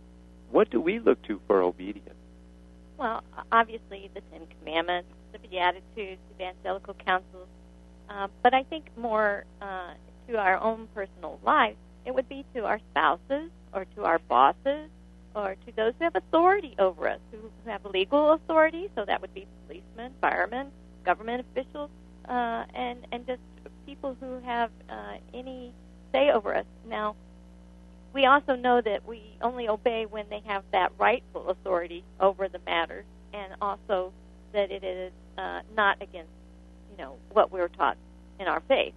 what 0.50 0.70
do 0.70 0.80
we 0.80 0.98
look 0.98 1.20
to 1.24 1.40
for 1.46 1.60
obedience? 1.60 2.16
Well, 2.96 3.22
obviously 3.52 4.10
the 4.14 4.22
Ten 4.32 4.46
Commandments, 4.58 5.10
the 5.32 5.38
Beatitudes, 5.38 6.20
the 6.28 6.34
evangelical 6.34 6.94
counsels, 6.94 7.48
uh, 8.08 8.28
but 8.42 8.54
I 8.54 8.62
think 8.64 8.86
more 8.96 9.44
uh, 9.60 9.92
to 10.28 10.36
our 10.36 10.58
own 10.60 10.88
personal 10.94 11.38
life, 11.44 11.76
it 12.04 12.14
would 12.14 12.28
be 12.28 12.44
to 12.54 12.64
our 12.64 12.80
spouses 12.90 13.50
or 13.72 13.84
to 13.96 14.04
our 14.04 14.18
bosses 14.18 14.88
or 15.34 15.56
to 15.66 15.76
those 15.76 15.92
who 15.98 16.04
have 16.04 16.16
authority 16.16 16.74
over 16.78 17.08
us, 17.08 17.20
who, 17.30 17.38
who 17.38 17.70
have 17.70 17.84
legal 17.84 18.32
authority. 18.32 18.88
So 18.94 19.04
that 19.04 19.20
would 19.20 19.34
be 19.34 19.46
policemen, 19.66 20.12
firemen, 20.20 20.68
government 21.04 21.44
officials, 21.50 21.90
uh, 22.28 22.64
and 22.74 23.06
and 23.12 23.26
just 23.26 23.40
people 23.86 24.16
who 24.20 24.40
have 24.44 24.70
uh, 24.90 25.16
any 25.32 25.72
say 26.12 26.30
over 26.30 26.54
us. 26.54 26.66
Now, 26.88 27.16
we 28.12 28.26
also 28.26 28.54
know 28.56 28.80
that 28.80 29.06
we 29.06 29.22
only 29.42 29.68
obey 29.68 30.06
when 30.06 30.26
they 30.28 30.42
have 30.46 30.62
that 30.72 30.92
rightful 30.98 31.48
authority 31.50 32.04
over 32.20 32.48
the 32.48 32.60
matter, 32.66 33.04
and 33.32 33.54
also 33.60 34.12
that 34.52 34.70
it 34.70 34.82
is 34.82 35.12
uh, 35.36 35.60
not 35.76 35.98
against, 36.00 36.30
know, 36.98 37.16
what 37.32 37.50
we're 37.50 37.68
taught 37.68 37.96
in 38.38 38.46
our 38.46 38.60
faith. 38.60 38.94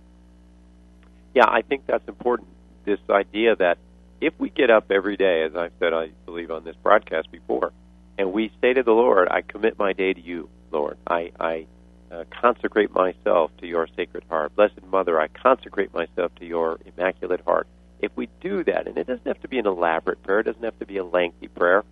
Yeah, 1.33 1.45
I 1.47 1.61
think 1.61 1.85
that's 1.87 2.07
important. 2.07 2.49
This 2.83 2.99
idea 3.09 3.55
that 3.55 3.77
if 4.19 4.33
we 4.37 4.49
get 4.49 4.69
up 4.69 4.91
every 4.91 5.17
day, 5.17 5.43
as 5.43 5.55
I've 5.55 5.71
said, 5.79 5.93
I 5.93 6.09
believe 6.25 6.51
on 6.51 6.63
this 6.63 6.75
broadcast 6.83 7.31
before, 7.31 7.71
and 8.17 8.33
we 8.33 8.51
say 8.61 8.73
to 8.73 8.83
the 8.83 8.91
Lord, 8.91 9.29
"I 9.29 9.41
commit 9.41 9.79
my 9.79 9.93
day 9.93 10.13
to 10.13 10.21
you, 10.21 10.49
Lord. 10.71 10.97
I, 11.07 11.31
I 11.39 11.67
uh, 12.11 12.25
consecrate 12.29 12.91
myself 12.93 13.51
to 13.59 13.67
your 13.67 13.87
sacred 13.95 14.25
heart, 14.29 14.55
Blessed 14.55 14.83
Mother. 14.91 15.19
I 15.19 15.27
consecrate 15.27 15.93
myself 15.93 16.33
to 16.35 16.45
your 16.45 16.79
immaculate 16.85 17.41
heart." 17.41 17.67
If 17.99 18.11
we 18.15 18.27
do 18.41 18.63
that, 18.63 18.87
and 18.87 18.97
it 18.97 19.05
doesn't 19.05 19.27
have 19.27 19.41
to 19.41 19.47
be 19.47 19.59
an 19.59 19.67
elaborate 19.67 20.21
prayer, 20.23 20.39
it 20.39 20.47
doesn't 20.47 20.63
have 20.63 20.77
to 20.79 20.85
be 20.85 20.97
a 20.97 21.05
lengthy 21.05 21.47
prayer, 21.47 21.83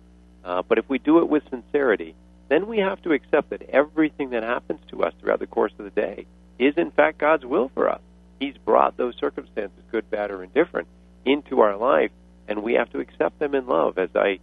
uh, 0.44 0.62
but 0.62 0.78
if 0.78 0.88
we 0.88 0.98
do 0.98 1.18
it 1.20 1.28
with 1.28 1.48
sincerity, 1.48 2.14
then 2.50 2.66
we 2.66 2.78
have 2.78 3.00
to 3.02 3.12
accept 3.12 3.50
that 3.50 3.62
everything 3.70 4.30
that 4.30 4.42
happens 4.42 4.80
to 4.90 5.04
us 5.04 5.14
throughout 5.20 5.38
the 5.38 5.46
course 5.46 5.72
of 5.78 5.84
the 5.84 5.90
day 5.90 6.26
is 6.58 6.74
in 6.76 6.90
fact 6.90 7.18
God's 7.18 7.46
will 7.46 7.70
for 7.72 7.88
us. 7.88 8.00
He's 8.40 8.56
brought 8.64 8.96
those 8.96 9.14
circumstances, 9.18 9.78
good, 9.92 10.10
bad, 10.10 10.30
or 10.30 10.42
indifferent, 10.42 10.88
into 11.24 11.60
our 11.60 11.76
life, 11.76 12.10
and 12.48 12.62
we 12.62 12.74
have 12.74 12.90
to 12.90 12.98
accept 12.98 13.38
them 13.38 13.54
in 13.54 13.66
love. 13.66 13.98
As 13.98 14.08
I 14.14 14.40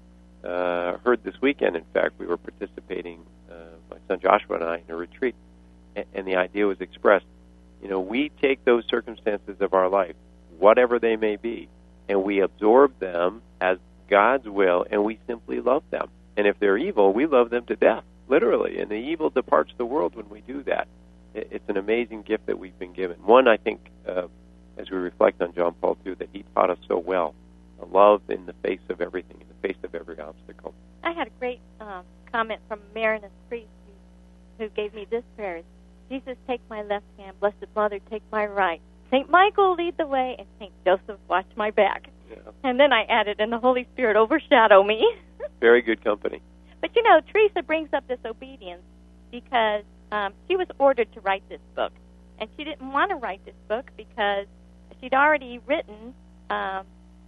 uh, 0.48 0.98
heard 1.00 1.24
this 1.24 1.34
weekend, 1.41 1.76
in 1.76 1.84
fact, 1.93 2.13
we 2.17 2.28
were 2.28 2.38
participating, 2.38 3.20
uh, 3.52 3.56
my 3.91 3.98
son 4.08 4.20
Joshua 4.22 4.56
and 4.56 4.63
I, 4.63 4.76
in 4.88 4.93
a 4.93 4.96
retreat, 4.96 5.36
and, 5.96 6.06
and 6.13 6.28
the 6.28 6.36
idea 6.36 6.65
was 6.65 6.80
expressed. 6.80 7.26
You 7.82 7.89
know, 7.89 8.00
we 8.00 8.32
take 8.41 8.63
those 8.63 8.84
circumstances 8.89 9.58
of 9.60 9.74
our 9.74 9.89
life, 9.89 10.15
whatever 10.58 11.00
they 11.00 11.15
may 11.15 11.36
be, 11.36 11.67
and 12.08 12.24
we 12.24 12.39
absorb 12.39 13.00
them 13.00 13.41
as 13.60 13.80
God's 14.10 14.48
will, 14.48 14.86
and 14.89 15.04
we 15.04 15.20
simply 15.28 15.60
love 15.60 15.84
them. 15.89 16.10
And 16.38 16.47
if 16.47 16.60
they're 16.60 16.78
evil, 16.78 17.12
we 17.12 17.26
love 17.26 17.50
them 17.50 17.65
to 17.65 17.76
death, 17.76 18.04
literally. 18.30 18.80
And 18.80 18.89
the 18.89 18.95
evil 18.95 19.30
departs 19.30 19.73
the 19.78 19.86
world 19.86 20.15
when 20.15 20.30
we 20.30 20.41
do 20.41 20.63
that. 20.63 20.88
It's 21.34 21.67
an 21.67 21.78
amazing 21.78 22.21
gift 22.21 22.45
that 22.45 22.58
we've 22.58 22.78
been 22.80 22.93
given. 22.93 23.17
One, 23.17 23.47
I 23.47 23.58
think, 23.58 23.80
uh, 24.08 24.28
as 24.78 24.89
we 24.89 24.97
reflect 24.97 25.41
on 25.41 25.54
John 25.54 25.73
Paul 25.82 25.97
II, 26.06 26.15
that 26.15 26.30
he 26.32 26.45
taught 26.56 26.69
us 26.69 26.78
so 26.88 26.97
well 26.97 27.36
love 27.91 28.21
in 28.30 28.45
the 28.45 28.54
face 28.63 28.80
of 28.89 29.02
everything, 29.02 29.38
in 29.41 29.47
the 29.47 29.67
face 29.67 29.78
of 29.84 29.95
every 29.95 30.19
obstacle. 30.19 30.73
I 31.04 31.12
had 31.12 31.28
a 31.28 31.32
great 31.39 31.60
um, 31.80 32.04
comment 32.32 32.62
from 32.67 32.80
Marianist 32.95 33.32
priest 33.50 33.69
who, 34.58 34.63
who 34.63 34.69
gave 34.69 34.93
me 34.93 35.08
this 35.10 35.23
prayer. 35.36 35.62
Jesus, 36.10 36.38
take 36.47 36.62
my 36.69 36.84
left 36.84 37.06
hand. 37.17 37.39
Blessed 37.39 37.65
Mother, 37.76 38.00
take 38.10 38.23
my 38.32 38.45
right. 38.45 38.82
St. 39.12 39.30
Michael, 39.30 39.76
lead 39.76 39.95
the 39.97 40.08
way, 40.08 40.36
and 40.38 40.47
St. 40.60 40.71
Joseph, 40.86 41.19
watch 41.30 41.47
my 41.56 41.71
back. 41.71 42.10
Yeah. 42.30 42.38
And 42.63 42.80
then 42.80 42.91
I 42.91 43.04
added, 43.04 43.39
and 43.39 43.52
the 43.52 43.60
Holy 43.60 43.88
Spirit 43.93 44.17
overshadow 44.17 44.84
me. 44.84 45.06
Very 45.60 45.82
good 45.82 46.04
company. 46.04 46.41
But 46.82 46.96
you 46.96 47.04
know, 47.04 47.22
Teresa 47.32 47.63
brings 47.63 47.89
up 47.93 48.08
this 48.08 48.20
obedience 48.26 48.84
because 49.32 49.84
um, 50.12 50.34
she 50.48 50.56
was 50.56 50.67
ordered 50.78 51.12
to 51.13 51.22
write 51.22 51.48
this 51.50 51.62
book. 51.76 51.91
And 52.39 52.50
she 52.56 52.63
didn't 52.63 52.91
want 52.91 53.10
to 53.10 53.15
write 53.15 53.43
this 53.46 53.56
book 53.67 53.89
because 53.98 54.46
she'd 55.02 55.13
already 55.13 55.60
written 55.65 56.13
um, 56.50 56.86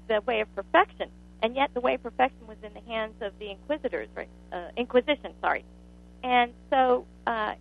The 0.07 0.21
Way 0.25 0.41
of 0.41 0.55
Perfection. 0.55 1.09
And 1.41 1.55
yet 1.55 1.71
the 1.73 1.79
Way 1.79 1.95
of 1.95 2.03
Perfection 2.03 2.45
was 2.47 2.57
in 2.63 2.73
the 2.73 2.91
hands 2.91 3.15
of 3.21 3.33
the 3.39 3.49
Inquisitors, 3.49 4.07
right? 4.15 4.29
Uh, 4.51 4.67
Inquisition, 4.77 5.33
sorry. 5.41 5.65
And 6.23 6.53
so 6.69 7.05
uh, 7.25 7.53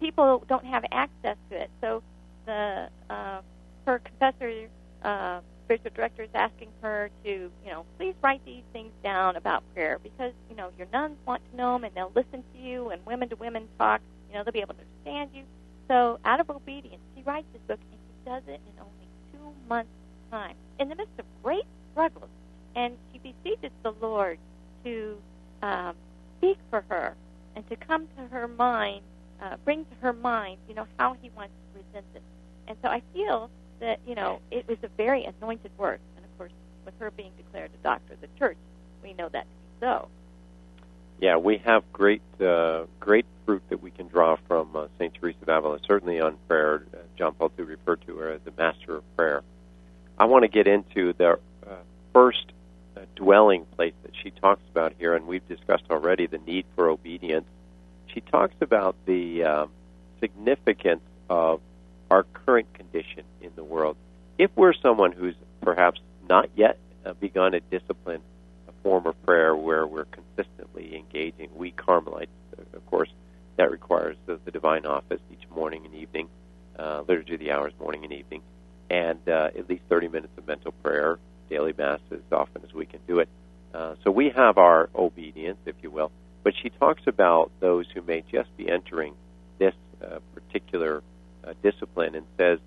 people 0.00 0.44
don't 0.48 0.66
have 0.66 0.84
access 0.92 1.36
to 1.50 1.56
it. 1.56 1.70
So 1.80 2.02
the 2.46 2.88
uh, 3.08 3.40
her 3.86 3.98
confessor 4.00 4.68
uh, 5.02 5.40
spiritual 5.70 5.92
director 5.94 6.24
is 6.24 6.30
asking 6.34 6.68
her 6.82 7.10
to, 7.22 7.30
you 7.30 7.70
know, 7.70 7.86
please 7.96 8.14
write 8.22 8.44
these 8.44 8.64
things 8.72 8.90
down 9.04 9.36
about 9.36 9.62
prayer 9.72 10.00
because, 10.02 10.32
you 10.50 10.56
know, 10.56 10.70
your 10.76 10.88
nuns 10.92 11.16
want 11.28 11.40
to 11.48 11.56
know 11.56 11.74
them 11.74 11.84
and 11.84 11.94
they'll 11.94 12.10
listen 12.16 12.42
to 12.52 12.60
you 12.60 12.90
and 12.90 13.00
women 13.06 13.28
to 13.28 13.36
women 13.36 13.68
talk, 13.78 14.00
you 14.28 14.34
know, 14.34 14.42
they'll 14.42 14.52
be 14.52 14.58
able 14.58 14.74
to 14.74 14.80
understand 14.80 15.30
you. 15.32 15.44
So 15.86 16.18
out 16.24 16.40
of 16.40 16.50
obedience, 16.50 17.00
she 17.14 17.22
writes 17.22 17.46
this 17.52 17.62
book 17.68 17.78
and 17.92 18.00
she 18.00 18.28
does 18.28 18.42
it 18.48 18.60
in 18.66 18.80
only 18.80 19.06
two 19.32 19.54
months' 19.68 19.90
time 20.32 20.56
in 20.80 20.88
the 20.88 20.96
midst 20.96 21.12
of 21.20 21.24
great 21.44 21.66
struggles. 21.92 22.30
And 22.74 22.96
she 23.12 23.20
beseeches 23.20 23.70
the 23.84 23.92
Lord 24.02 24.40
to 24.84 25.18
um, 25.62 25.94
speak 26.38 26.58
for 26.70 26.84
her 26.88 27.14
and 27.54 27.64
to 27.70 27.76
come 27.76 28.08
to 28.16 28.26
her 28.32 28.48
mind, 28.48 29.02
uh, 29.40 29.54
bring 29.64 29.84
to 29.84 29.94
her 30.00 30.12
mind, 30.12 30.58
you 30.68 30.74
know, 30.74 30.88
how 30.98 31.16
he 31.22 31.30
wants 31.36 31.52
to 31.54 31.80
present 31.80 32.12
this. 32.12 32.22
And 32.66 32.76
so 32.82 32.88
I 32.88 33.02
feel 33.14 33.50
that, 33.80 34.00
you 34.06 34.14
know, 34.14 34.40
it 34.50 34.68
was 34.68 34.78
a 34.82 34.88
very 34.96 35.24
anointed 35.24 35.70
work. 35.76 36.00
And 36.16 36.24
of 36.24 36.38
course, 36.38 36.52
with 36.84 36.94
her 36.98 37.10
being 37.10 37.32
declared 37.36 37.70
a 37.74 37.82
doctor 37.82 38.14
of 38.14 38.20
the 38.20 38.28
church, 38.38 38.56
we 39.02 39.12
know 39.14 39.28
that 39.28 39.42
to 39.42 39.48
be 39.48 39.86
so. 39.86 40.08
Yeah, 41.20 41.36
we 41.36 41.58
have 41.58 41.82
great, 41.92 42.22
uh, 42.40 42.84
great 42.98 43.26
fruit 43.44 43.62
that 43.68 43.82
we 43.82 43.90
can 43.90 44.08
draw 44.08 44.36
from 44.48 44.74
uh, 44.74 44.86
Saint 44.98 45.14
Teresa 45.14 45.38
of 45.42 45.48
Avila. 45.48 45.78
Certainly 45.86 46.20
on 46.20 46.36
prayer, 46.48 46.84
uh, 46.94 46.98
John 47.18 47.34
Paul 47.34 47.52
II 47.58 47.66
referred 47.66 48.00
to 48.06 48.16
her 48.18 48.32
as 48.32 48.40
the 48.44 48.52
master 48.56 48.96
of 48.96 49.16
prayer. 49.16 49.42
I 50.18 50.24
want 50.24 50.44
to 50.44 50.48
get 50.48 50.66
into 50.66 51.12
the 51.12 51.38
uh, 51.66 51.74
first 52.14 52.52
uh, 52.96 53.00
dwelling 53.16 53.66
place 53.76 53.94
that 54.02 54.12
she 54.22 54.30
talks 54.30 54.62
about 54.70 54.94
here, 54.98 55.14
and 55.14 55.26
we've 55.26 55.46
discussed 55.48 55.84
already 55.90 56.26
the 56.26 56.38
need 56.38 56.64
for 56.74 56.88
obedience. 56.88 57.46
She 58.06 58.20
talks 58.20 58.54
about 58.60 58.96
the 59.04 59.44
um, 59.44 59.70
significance 60.20 61.02
of 61.28 61.60
our 62.10 62.24
current 62.24 62.72
condition 62.74 63.24
in 63.40 63.50
the 63.56 63.64
world. 63.64 63.96
If 64.38 64.50
we're 64.56 64.72
someone 64.72 65.12
who's 65.12 65.34
perhaps 65.60 66.00
not 66.28 66.48
yet 66.56 66.78
uh, 67.04 67.12
begun 67.14 67.54
a 67.54 67.60
discipline, 67.60 68.22
a 68.68 68.72
form 68.82 69.06
of 69.06 69.20
prayer 69.24 69.54
where 69.54 69.86
we're 69.86 70.06
consistently 70.06 70.96
engaging, 70.96 71.50
we 71.54 71.70
Carmelites, 71.70 72.30
uh, 72.58 72.76
of 72.76 72.86
course, 72.86 73.10
that 73.56 73.70
requires 73.70 74.16
the, 74.26 74.40
the 74.44 74.50
divine 74.50 74.86
office 74.86 75.20
each 75.30 75.48
morning 75.54 75.84
and 75.84 75.94
evening, 75.94 76.28
uh, 76.78 77.02
liturgy 77.06 77.34
of 77.34 77.40
the 77.40 77.52
hours 77.52 77.72
morning 77.78 78.04
and 78.04 78.12
evening, 78.12 78.42
and 78.88 79.20
uh, 79.28 79.50
at 79.56 79.68
least 79.68 79.82
30 79.88 80.08
minutes 80.08 80.32
of 80.38 80.46
mental 80.46 80.72
prayer, 80.82 81.18
daily 81.48 81.74
mass 81.76 82.00
as 82.10 82.20
often 82.32 82.62
as 82.64 82.72
we 82.72 82.86
can 82.86 83.00
do 83.06 83.18
it. 83.18 83.28
Uh, 83.74 83.94
so 84.02 84.10
we 84.10 84.30
have 84.30 84.58
our 84.58 84.88
obedience, 84.94 85.58
if 85.66 85.76
you 85.82 85.90
will. 85.90 86.10
But 86.42 86.54
she 86.60 86.70
talks 86.70 87.02
about 87.06 87.50
those 87.60 87.86
who 87.94 88.02
may 88.02 88.24
just 88.32 88.56
be 88.56 88.68
entering 88.68 89.14
this 89.58 89.74
uh, 90.02 90.18
particular 90.34 91.02
uh, 91.44 91.54
discipline 91.62 92.14
and 92.14 92.26
says, 92.36 92.58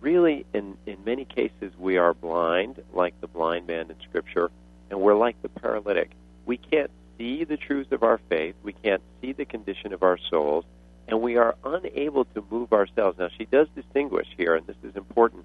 really, 0.00 0.44
in, 0.52 0.76
in 0.86 0.98
many 1.04 1.24
cases, 1.24 1.72
we 1.78 1.96
are 1.96 2.14
blind, 2.14 2.82
like 2.92 3.20
the 3.20 3.26
blind 3.26 3.66
man 3.66 3.90
in 3.90 3.96
Scripture, 4.08 4.50
and 4.90 5.00
we're 5.00 5.14
like 5.14 5.40
the 5.42 5.48
paralytic. 5.48 6.10
We 6.44 6.56
can't 6.56 6.90
see 7.18 7.44
the 7.44 7.56
truths 7.56 7.92
of 7.92 8.02
our 8.02 8.18
faith, 8.28 8.54
we 8.62 8.72
can't 8.72 9.02
see 9.20 9.32
the 9.32 9.44
condition 9.44 9.92
of 9.92 10.02
our 10.02 10.18
souls, 10.30 10.64
and 11.08 11.20
we 11.20 11.36
are 11.36 11.54
unable 11.64 12.24
to 12.26 12.44
move 12.50 12.72
ourselves. 12.72 13.18
Now, 13.18 13.28
she 13.36 13.44
does 13.44 13.68
distinguish 13.74 14.28
here, 14.36 14.56
and 14.56 14.66
this 14.66 14.76
is 14.82 14.96
important. 14.96 15.44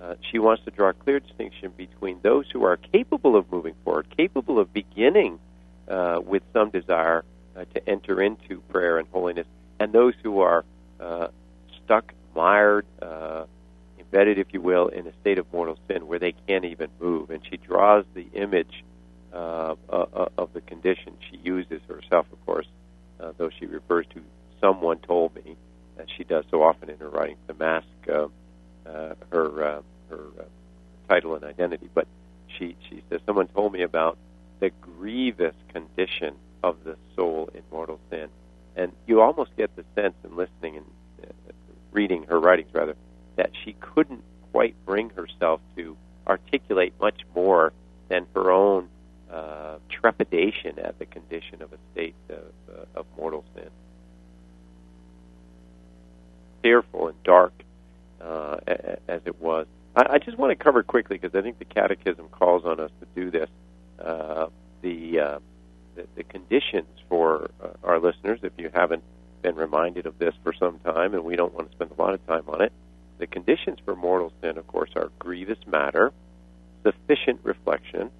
Uh, 0.00 0.14
she 0.30 0.38
wants 0.38 0.64
to 0.64 0.70
draw 0.70 0.90
a 0.90 0.92
clear 0.94 1.20
distinction 1.20 1.72
between 1.76 2.20
those 2.22 2.46
who 2.50 2.64
are 2.64 2.78
capable 2.78 3.36
of 3.36 3.50
moving 3.52 3.74
forward, 3.84 4.06
capable 4.16 4.58
of 4.58 4.72
beginning 4.72 5.38
uh, 5.88 6.20
with 6.24 6.42
some 6.54 6.70
desire 6.70 7.24
uh, 7.54 7.64
to 7.74 7.88
enter 7.88 8.22
into 8.22 8.60
prayer 8.70 8.98
and 8.98 9.08
holiness, 9.08 9.46
and 9.78 9.92
those 9.92 10.14
who 10.22 10.40
are 10.40 10.64
uh, 11.00 11.28
stuck 11.84 12.14
mired, 12.34 12.86
uh, 13.02 13.44
embedded, 13.98 14.38
if 14.38 14.48
you 14.52 14.60
will, 14.60 14.88
in 14.88 15.06
a 15.06 15.12
state 15.20 15.38
of 15.38 15.52
mortal 15.52 15.78
sin 15.88 16.06
where 16.06 16.18
they 16.18 16.34
can't 16.46 16.64
even 16.64 16.90
move. 17.00 17.30
And 17.30 17.44
she 17.48 17.56
draws 17.56 18.04
the 18.14 18.26
image 18.32 18.84
uh, 19.32 19.74
uh, 19.88 20.28
of 20.36 20.52
the 20.52 20.60
condition 20.60 21.14
she 21.30 21.38
uses 21.38 21.80
herself, 21.88 22.26
of 22.32 22.44
course, 22.46 22.66
uh, 23.20 23.32
though 23.36 23.50
she 23.50 23.66
refers 23.66 24.06
to 24.14 24.20
someone 24.60 24.98
told 24.98 25.34
me, 25.34 25.56
as 25.98 26.06
she 26.16 26.24
does 26.24 26.44
so 26.50 26.62
often 26.62 26.90
in 26.90 26.98
her 26.98 27.08
writing, 27.08 27.36
to 27.48 27.54
mask 27.54 27.86
uh, 28.08 28.26
uh, 28.86 29.14
her 29.30 29.64
uh, 29.64 29.82
her 30.08 30.24
uh, 30.38 30.44
title 31.08 31.34
and 31.34 31.44
identity. 31.44 31.88
But 31.92 32.08
she 32.58 32.76
she 32.88 33.02
says 33.08 33.20
someone 33.26 33.48
told 33.48 33.72
me 33.72 33.82
about 33.82 34.18
the 34.58 34.70
grievous 34.80 35.54
condition 35.72 36.34
of 36.62 36.82
the 36.84 36.96
soul 37.14 37.48
in 37.54 37.62
mortal 37.70 38.00
sin, 38.10 38.28
and 38.76 38.92
you 39.06 39.20
almost 39.20 39.56
get 39.56 39.74
the 39.76 39.84
sense 39.94 40.14
in 40.24 40.36
listening 40.36 40.76
and 40.76 40.84
reading 41.92 42.24
her 42.24 42.38
writings 42.38 42.72
rather, 42.72 42.96
that 43.36 43.50
she 43.64 43.74
couldn't 43.80 44.22
quite 44.52 44.74
bring 44.86 45.10
herself 45.10 45.60
to 45.76 45.96
articulate 46.26 46.92
much 47.00 47.20
more 47.34 47.72
than 48.08 48.26
her 48.34 48.50
own 48.50 48.88
uh, 49.30 49.76
trepidation 49.88 50.78
at 50.78 50.98
the 50.98 51.06
condition 51.06 51.62
of 51.62 51.72
a 51.72 51.78
state 51.92 52.14
of, 52.28 52.52
uh, 52.68 53.00
of 53.00 53.06
mortal 53.16 53.44
sin. 53.54 53.68
Fearful 56.62 57.08
and 57.08 57.22
dark 57.22 57.52
uh, 58.20 58.56
as 59.08 59.20
it 59.24 59.40
was. 59.40 59.66
I, 59.96 60.14
I 60.14 60.18
just 60.18 60.36
want 60.36 60.50
to 60.56 60.62
cover 60.62 60.82
quickly 60.82 61.16
because 61.16 61.36
I 61.36 61.42
think 61.42 61.58
the 61.58 61.64
Catechism 61.64 62.28
calls 62.28 62.64
on 62.64 62.80
us 62.80 62.90
to 63.00 63.06
do 63.14 63.30
this. 63.30 63.48
Uh, 63.98 64.46
the, 64.82 65.20
uh, 65.20 65.38
the 65.94 66.06
the 66.16 66.24
conditions 66.24 66.88
for 67.08 67.50
uh, 67.62 67.68
our 67.84 67.98
listeners, 67.98 68.40
if 68.42 68.52
you 68.56 68.70
haven't 68.90 69.04
been 69.42 69.54
reminded 69.54 70.06
of 70.06 70.18
this 70.18 70.34
for 70.42 70.52
some 70.52 70.78
time, 70.80 71.14
and 71.14 71.24
we 71.24 71.36
don't 71.36 71.54
want 71.54 71.70
to 71.70 71.76
spend 71.76 71.90
a 71.96 72.02
lot 72.02 72.12
of 72.14 72.26
time 72.26 72.44
on 72.48 72.60
it. 72.60 72.72
The 73.18 73.26
conditions 73.26 73.78
for 73.84 73.94
mortal 73.94 74.32
sin, 74.40 74.58
of 74.58 74.66
course, 74.66 74.90
are 74.96 75.10
grievous 75.18 75.58
matter, 75.66 76.12
sufficient 76.82 77.40
reflection, 77.42 78.10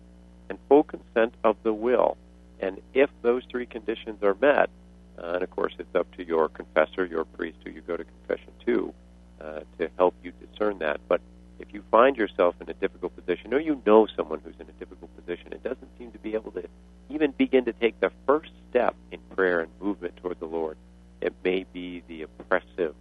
and 0.49 0.59
full 0.69 0.85
consent 0.85 1.35
of 1.43 1.57
the 1.63 1.73
will. 1.73 2.17
And 2.61 2.81
if 2.95 3.11
those 3.23 3.43
three 3.51 3.67
conditions 3.67 4.23
are 4.23 4.37
met, 4.41 4.71
uh, 5.19 5.33
and 5.35 5.43
of 5.43 5.51
course 5.51 5.73
it's 5.79 5.95
up 5.95 6.07
to 6.17 6.27
your 6.27 6.49
confessor, 6.49 7.05
your 7.05 7.25
priest, 7.25 7.59
who 7.65 7.71
you 7.71 7.81
go 7.81 7.97
to 7.97 8.05
confession 8.05 8.53
to, 8.67 8.95
uh, 9.41 9.61
to 9.79 9.89
help 9.97 10.15
you 10.23 10.33
discern 10.33 10.79
that. 10.79 11.01
But 11.09 11.21
if 11.59 11.73
you 11.73 11.83
find 11.91 12.17
yourself 12.17 12.55
in 12.61 12.69
a 12.71 12.75
difficult 12.75 13.17
position, 13.17 13.53
or 13.55 13.61
you 13.61 13.83
know 13.87 14.07
someone 14.17 14.41
who's 14.45 14.55
in 14.61 14.69
a 14.69 14.79
difficult 14.79 15.11
position 15.17 15.53
and 15.53 15.63
doesn't 15.63 15.89
seem 15.99 16.13
to 16.13 16.19
be 16.19 16.35
able 16.35 16.51
to 16.53 16.65
even 17.11 17.33
begin 17.33 17.65
to 17.65 17.73
take 17.73 17.99
the 18.01 18.11
first 18.27 18.51
step 18.71 18.95
in 19.11 19.19
prayer 19.35 19.61
and 19.61 19.71
movement 19.81 20.17
toward 20.17 20.41
the 20.41 20.47
Lord, 20.47 20.77
it 21.21 21.35
may 21.45 21.67
be 21.73 22.03
the 22.09 22.23
oppressive 22.23 22.95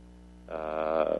uh, 0.50 0.52
uh, 0.52 1.20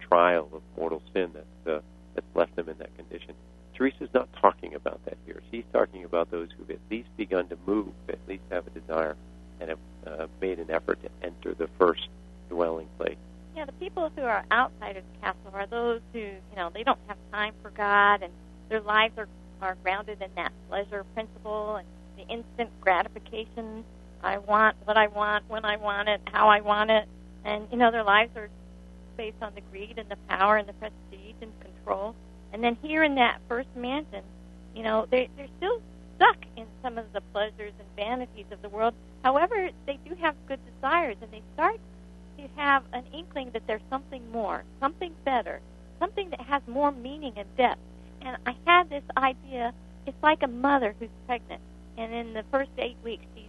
trial 0.00 0.48
of 0.52 0.62
mortal 0.76 1.02
sin 1.12 1.30
that's, 1.34 1.76
uh, 1.76 1.80
that's 2.14 2.26
left 2.34 2.56
them 2.56 2.68
in 2.68 2.78
that 2.78 2.96
condition. 2.96 3.34
Teresa's 3.74 4.10
not 4.14 4.28
talking 4.40 4.74
about 4.74 5.04
that 5.06 5.16
here. 5.26 5.42
She's 5.50 5.64
talking 5.72 6.04
about 6.04 6.30
those 6.30 6.48
who've 6.56 6.70
at 6.70 6.78
least 6.90 7.08
begun 7.16 7.48
to 7.48 7.58
move, 7.66 7.88
at 8.08 8.18
least 8.28 8.42
have 8.50 8.66
a 8.66 8.70
desire, 8.70 9.16
and 9.60 9.70
have 9.70 9.78
uh, 10.06 10.26
made 10.40 10.58
an 10.58 10.70
effort 10.70 11.02
to 11.02 11.10
enter 11.22 11.54
the 11.54 11.68
first 11.78 12.08
dwelling 12.48 12.88
place. 12.98 13.16
Yeah, 13.56 13.64
the 13.64 13.72
people 13.72 14.10
who 14.14 14.22
are 14.22 14.44
outside 14.50 14.96
of 14.96 15.04
the 15.12 15.18
castle 15.20 15.50
are 15.52 15.66
those 15.66 16.00
who, 16.12 16.20
you 16.20 16.56
know, 16.56 16.70
they 16.72 16.82
don't 16.82 16.98
have 17.06 17.16
time 17.32 17.54
for 17.62 17.70
God, 17.70 18.22
and 18.22 18.32
their 18.68 18.80
lives 18.80 19.14
are, 19.18 19.28
are 19.62 19.76
grounded 19.82 20.20
in 20.20 20.30
that 20.36 20.52
pleasure 20.68 21.04
principle 21.14 21.76
and 21.76 21.86
the 22.16 22.32
instant 22.32 22.70
gratification 22.80 23.84
I 24.22 24.38
want 24.38 24.76
what 24.84 24.96
I 24.96 25.08
want 25.08 25.48
when 25.48 25.64
I 25.64 25.76
want 25.76 26.08
it, 26.08 26.20
how 26.32 26.48
I 26.48 26.60
want 26.60 26.90
it, 26.90 27.08
and 27.44 27.66
you 27.72 27.78
know 27.78 27.90
their 27.90 28.04
lives 28.04 28.30
are 28.36 28.48
based 29.16 29.42
on 29.42 29.52
the 29.54 29.60
greed 29.70 29.98
and 29.98 30.08
the 30.08 30.16
power 30.28 30.56
and 30.56 30.68
the 30.68 30.72
prestige 30.74 31.34
and 31.40 31.52
control. 31.60 32.14
And 32.52 32.62
then 32.62 32.76
here 32.82 33.02
in 33.02 33.16
that 33.16 33.40
first 33.48 33.68
mansion, 33.74 34.22
you 34.74 34.82
know 34.84 35.06
they 35.10 35.28
they're 35.36 35.48
still 35.56 35.80
stuck 36.16 36.36
in 36.56 36.66
some 36.82 36.98
of 36.98 37.12
the 37.12 37.20
pleasures 37.32 37.72
and 37.78 37.88
vanities 37.96 38.46
of 38.52 38.62
the 38.62 38.68
world. 38.68 38.94
However, 39.24 39.70
they 39.86 39.98
do 40.08 40.14
have 40.20 40.36
good 40.46 40.60
desires, 40.74 41.16
and 41.20 41.30
they 41.32 41.42
start 41.54 41.80
to 42.38 42.44
have 42.56 42.84
an 42.92 43.04
inkling 43.12 43.50
that 43.52 43.66
there's 43.66 43.82
something 43.90 44.22
more, 44.30 44.62
something 44.80 45.12
better, 45.24 45.60
something 45.98 46.30
that 46.30 46.40
has 46.40 46.62
more 46.66 46.92
meaning 46.92 47.32
and 47.36 47.48
depth. 47.56 47.80
And 48.24 48.36
I 48.46 48.54
had 48.66 48.88
this 48.88 49.02
idea. 49.16 49.74
It's 50.06 50.22
like 50.22 50.42
a 50.42 50.48
mother 50.48 50.94
who's 50.98 51.08
pregnant, 51.26 51.60
and 51.98 52.12
in 52.12 52.34
the 52.34 52.44
first 52.50 52.70
eight 52.78 52.96
weeks, 53.04 53.24
she's 53.34 53.48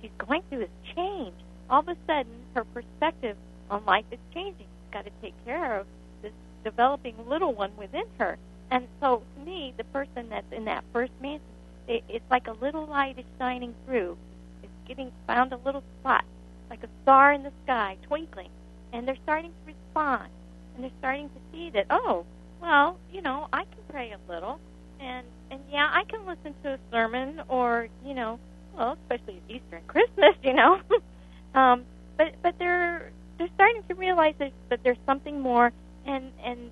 she's 0.00 0.10
going 0.18 0.42
through 0.48 0.60
this 0.60 0.94
change. 0.96 1.34
All 1.68 1.80
of 1.80 1.88
a 1.88 1.96
sudden, 2.06 2.32
her 2.54 2.64
perspective 2.64 3.36
on 3.70 3.84
life 3.84 4.04
is 4.10 4.18
changing. 4.34 4.66
She's 4.66 4.92
got 4.92 5.04
to 5.04 5.10
take 5.22 5.34
care 5.44 5.78
of 5.78 5.86
this 6.22 6.32
developing 6.64 7.14
little 7.28 7.54
one 7.54 7.76
within 7.76 8.04
her. 8.18 8.36
And 8.70 8.86
so, 9.00 9.22
to 9.36 9.44
me, 9.44 9.74
the 9.76 9.84
person 9.84 10.28
that's 10.28 10.52
in 10.52 10.64
that 10.64 10.84
first 10.92 11.12
mansion, 11.20 11.46
it, 11.88 12.04
it's 12.08 12.30
like 12.30 12.48
a 12.48 12.52
little 12.52 12.86
light 12.86 13.18
is 13.18 13.24
shining 13.38 13.74
through. 13.86 14.16
It's 14.62 14.72
getting 14.86 15.12
found 15.26 15.52
a 15.52 15.58
little 15.64 15.82
spot, 16.00 16.24
like 16.68 16.82
a 16.82 16.88
star 17.02 17.32
in 17.32 17.42
the 17.42 17.52
sky, 17.64 17.96
twinkling, 18.02 18.50
and 18.92 19.06
they're 19.06 19.16
starting 19.22 19.50
to 19.50 19.72
respond. 19.72 20.28
And 20.74 20.84
they're 20.84 20.98
starting 20.98 21.28
to 21.28 21.40
see 21.52 21.70
that, 21.70 21.86
oh, 21.90 22.24
well, 22.60 22.96
you 23.12 23.22
know, 23.22 23.48
I 23.52 23.64
can 23.64 23.79
pray 23.90 24.12
a 24.12 24.32
little, 24.32 24.58
and 25.00 25.26
and 25.50 25.60
yeah, 25.70 25.88
I 25.92 26.04
can 26.04 26.26
listen 26.26 26.54
to 26.62 26.74
a 26.74 26.78
sermon, 26.90 27.42
or 27.48 27.88
you 28.04 28.14
know, 28.14 28.38
well, 28.76 28.96
especially 29.02 29.40
Easter 29.48 29.76
and 29.76 29.86
Christmas, 29.86 30.34
you 30.42 30.54
know. 30.54 30.80
um, 31.54 31.84
but 32.16 32.34
but 32.42 32.54
they're 32.58 33.10
they're 33.38 33.48
starting 33.54 33.82
to 33.88 33.94
realize 33.94 34.34
that, 34.38 34.52
that 34.68 34.80
there's 34.82 34.98
something 35.06 35.40
more, 35.40 35.72
and 36.06 36.30
and 36.44 36.70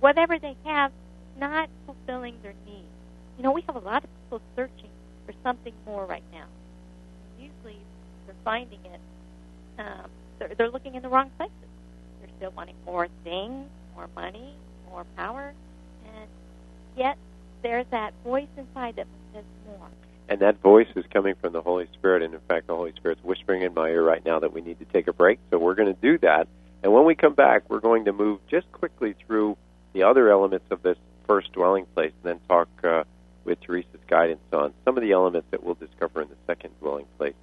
whatever 0.00 0.38
they 0.38 0.56
have, 0.64 0.92
not 1.38 1.68
fulfilling 1.86 2.36
their 2.42 2.54
needs. 2.66 2.86
You 3.36 3.44
know, 3.44 3.52
we 3.52 3.62
have 3.66 3.76
a 3.76 3.80
lot 3.80 4.04
of 4.04 4.10
people 4.24 4.40
searching 4.56 4.90
for 5.26 5.34
something 5.42 5.72
more 5.86 6.06
right 6.06 6.24
now. 6.32 6.46
Usually, 7.38 7.78
they're 8.26 8.34
finding 8.44 8.80
it. 8.84 9.00
Um, 9.78 10.10
they're, 10.38 10.52
they're 10.56 10.70
looking 10.70 10.94
in 10.94 11.02
the 11.02 11.08
wrong 11.08 11.30
places. 11.36 11.54
They're 12.20 12.30
still 12.36 12.52
wanting 12.56 12.76
more 12.84 13.08
things, 13.24 13.68
more 13.96 14.08
money, 14.14 14.54
more 14.90 15.06
power, 15.16 15.54
yet 16.96 17.16
there's 17.62 17.86
that 17.90 18.12
voice 18.24 18.48
inside 18.56 18.96
that 18.96 19.06
says 19.32 19.44
more. 19.66 19.88
And 20.28 20.40
that 20.40 20.60
voice 20.60 20.88
is 20.96 21.04
coming 21.12 21.34
from 21.40 21.52
the 21.52 21.60
Holy 21.60 21.88
Spirit. 21.92 22.22
And 22.22 22.34
in 22.34 22.40
fact, 22.48 22.66
the 22.66 22.74
Holy 22.74 22.92
Spirit's 22.92 23.22
whispering 23.22 23.62
in 23.62 23.74
my 23.74 23.88
ear 23.88 24.02
right 24.02 24.24
now 24.24 24.38
that 24.40 24.52
we 24.52 24.60
need 24.60 24.78
to 24.78 24.84
take 24.86 25.08
a 25.08 25.12
break. 25.12 25.38
So 25.50 25.58
we're 25.58 25.74
going 25.74 25.94
to 25.94 26.00
do 26.00 26.18
that. 26.18 26.48
And 26.82 26.92
when 26.92 27.04
we 27.04 27.14
come 27.14 27.34
back, 27.34 27.68
we're 27.68 27.80
going 27.80 28.06
to 28.06 28.12
move 28.12 28.40
just 28.48 28.70
quickly 28.72 29.14
through 29.26 29.56
the 29.92 30.04
other 30.04 30.30
elements 30.30 30.66
of 30.70 30.82
this 30.82 30.96
first 31.26 31.52
dwelling 31.52 31.86
place 31.94 32.12
and 32.22 32.32
then 32.32 32.40
talk 32.48 32.68
uh, 32.82 33.04
with 33.44 33.60
Teresa's 33.60 34.00
guidance 34.08 34.40
on 34.52 34.72
some 34.84 34.96
of 34.96 35.02
the 35.02 35.12
elements 35.12 35.48
that 35.50 35.62
we'll 35.62 35.74
discover 35.74 36.22
in 36.22 36.28
the 36.28 36.36
second 36.46 36.70
dwelling 36.80 37.06
place. 37.18 37.34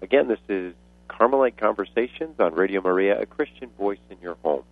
Again, 0.00 0.28
this 0.28 0.40
is 0.48 0.74
Carmelite 1.08 1.56
Conversations 1.56 2.38
on 2.38 2.54
Radio 2.54 2.80
Maria, 2.80 3.20
a 3.20 3.26
Christian 3.26 3.70
voice 3.78 4.00
in 4.10 4.16
your 4.20 4.36
home. 4.42 4.64